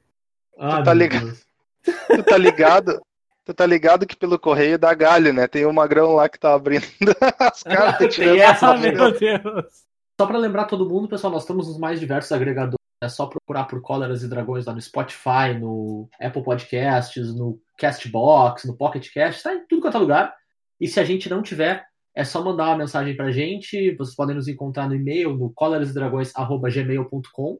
[0.57, 1.37] Ah, tá meu ligado?
[1.83, 3.03] Tu tá ligado?
[3.45, 5.49] Tu tá ligado que pelo correio dá galho, né?
[5.49, 6.85] Tem o magrão lá que tá abrindo
[7.41, 9.85] as cartas Tem tirando essa, Ah, meu Deus.
[10.19, 12.79] Só pra lembrar todo mundo, pessoal, nós estamos nos mais diversos agregadores.
[13.03, 18.64] É só procurar por Cóleras e Dragões lá no Spotify, no Apple Podcasts, no Castbox,
[18.64, 20.35] no Pocket Cast, tá em tudo quanto é lugar.
[20.81, 23.95] E se a gente não tiver, é só mandar uma mensagem pra gente.
[23.97, 27.59] Vocês podem nos encontrar no e-mail, no colerasdragões.gmail.com.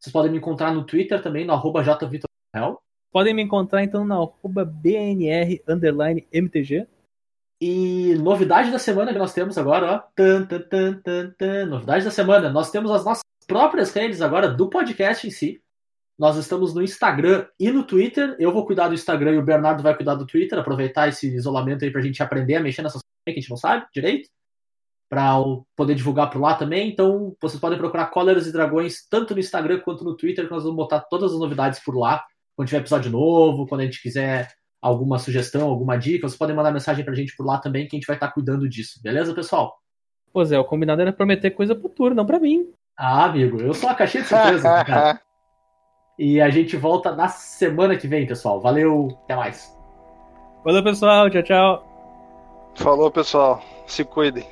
[0.00, 1.84] Vocês podem me encontrar no Twitter também, no arroba.
[3.12, 6.88] Podem me encontrar então na arroba BNR underline MTG.
[7.66, 9.98] E novidade da semana que nós temos agora, ó.
[10.14, 11.64] Tan, tan, tan, tan, tan.
[11.64, 12.50] Novidade da semana.
[12.50, 15.62] Nós temos as nossas próprias redes agora do podcast em si.
[16.18, 18.36] Nós estamos no Instagram e no Twitter.
[18.38, 20.58] Eu vou cuidar do Instagram e o Bernardo vai cuidar do Twitter.
[20.58, 23.56] Aproveitar esse isolamento aí pra gente aprender a mexer nessas coisas que a gente não
[23.56, 24.28] sabe direito.
[25.08, 25.36] Pra
[25.74, 26.90] poder divulgar por lá também.
[26.90, 30.64] Então, vocês podem procurar Cóleras e Dragões tanto no Instagram quanto no Twitter, que nós
[30.64, 32.22] vamos botar todas as novidades por lá.
[32.54, 34.52] Quando tiver episódio novo, quando a gente quiser
[34.84, 37.98] alguma sugestão, alguma dica, vocês podem mandar mensagem pra gente por lá também, que a
[37.98, 39.00] gente vai estar cuidando disso.
[39.02, 39.78] Beleza, pessoal?
[40.30, 42.70] Pô, Zé, o combinado era prometer coisa pro tour, não pra mim.
[42.94, 45.20] Ah, amigo, eu sou a caixinha de surpresa, né, cara.
[46.16, 48.60] E a gente volta na semana que vem, pessoal.
[48.60, 49.76] Valeu, até mais.
[50.64, 51.28] Valeu, pessoal.
[51.28, 52.72] Tchau, tchau.
[52.76, 53.60] Falou, pessoal.
[53.88, 54.46] Se cuidem.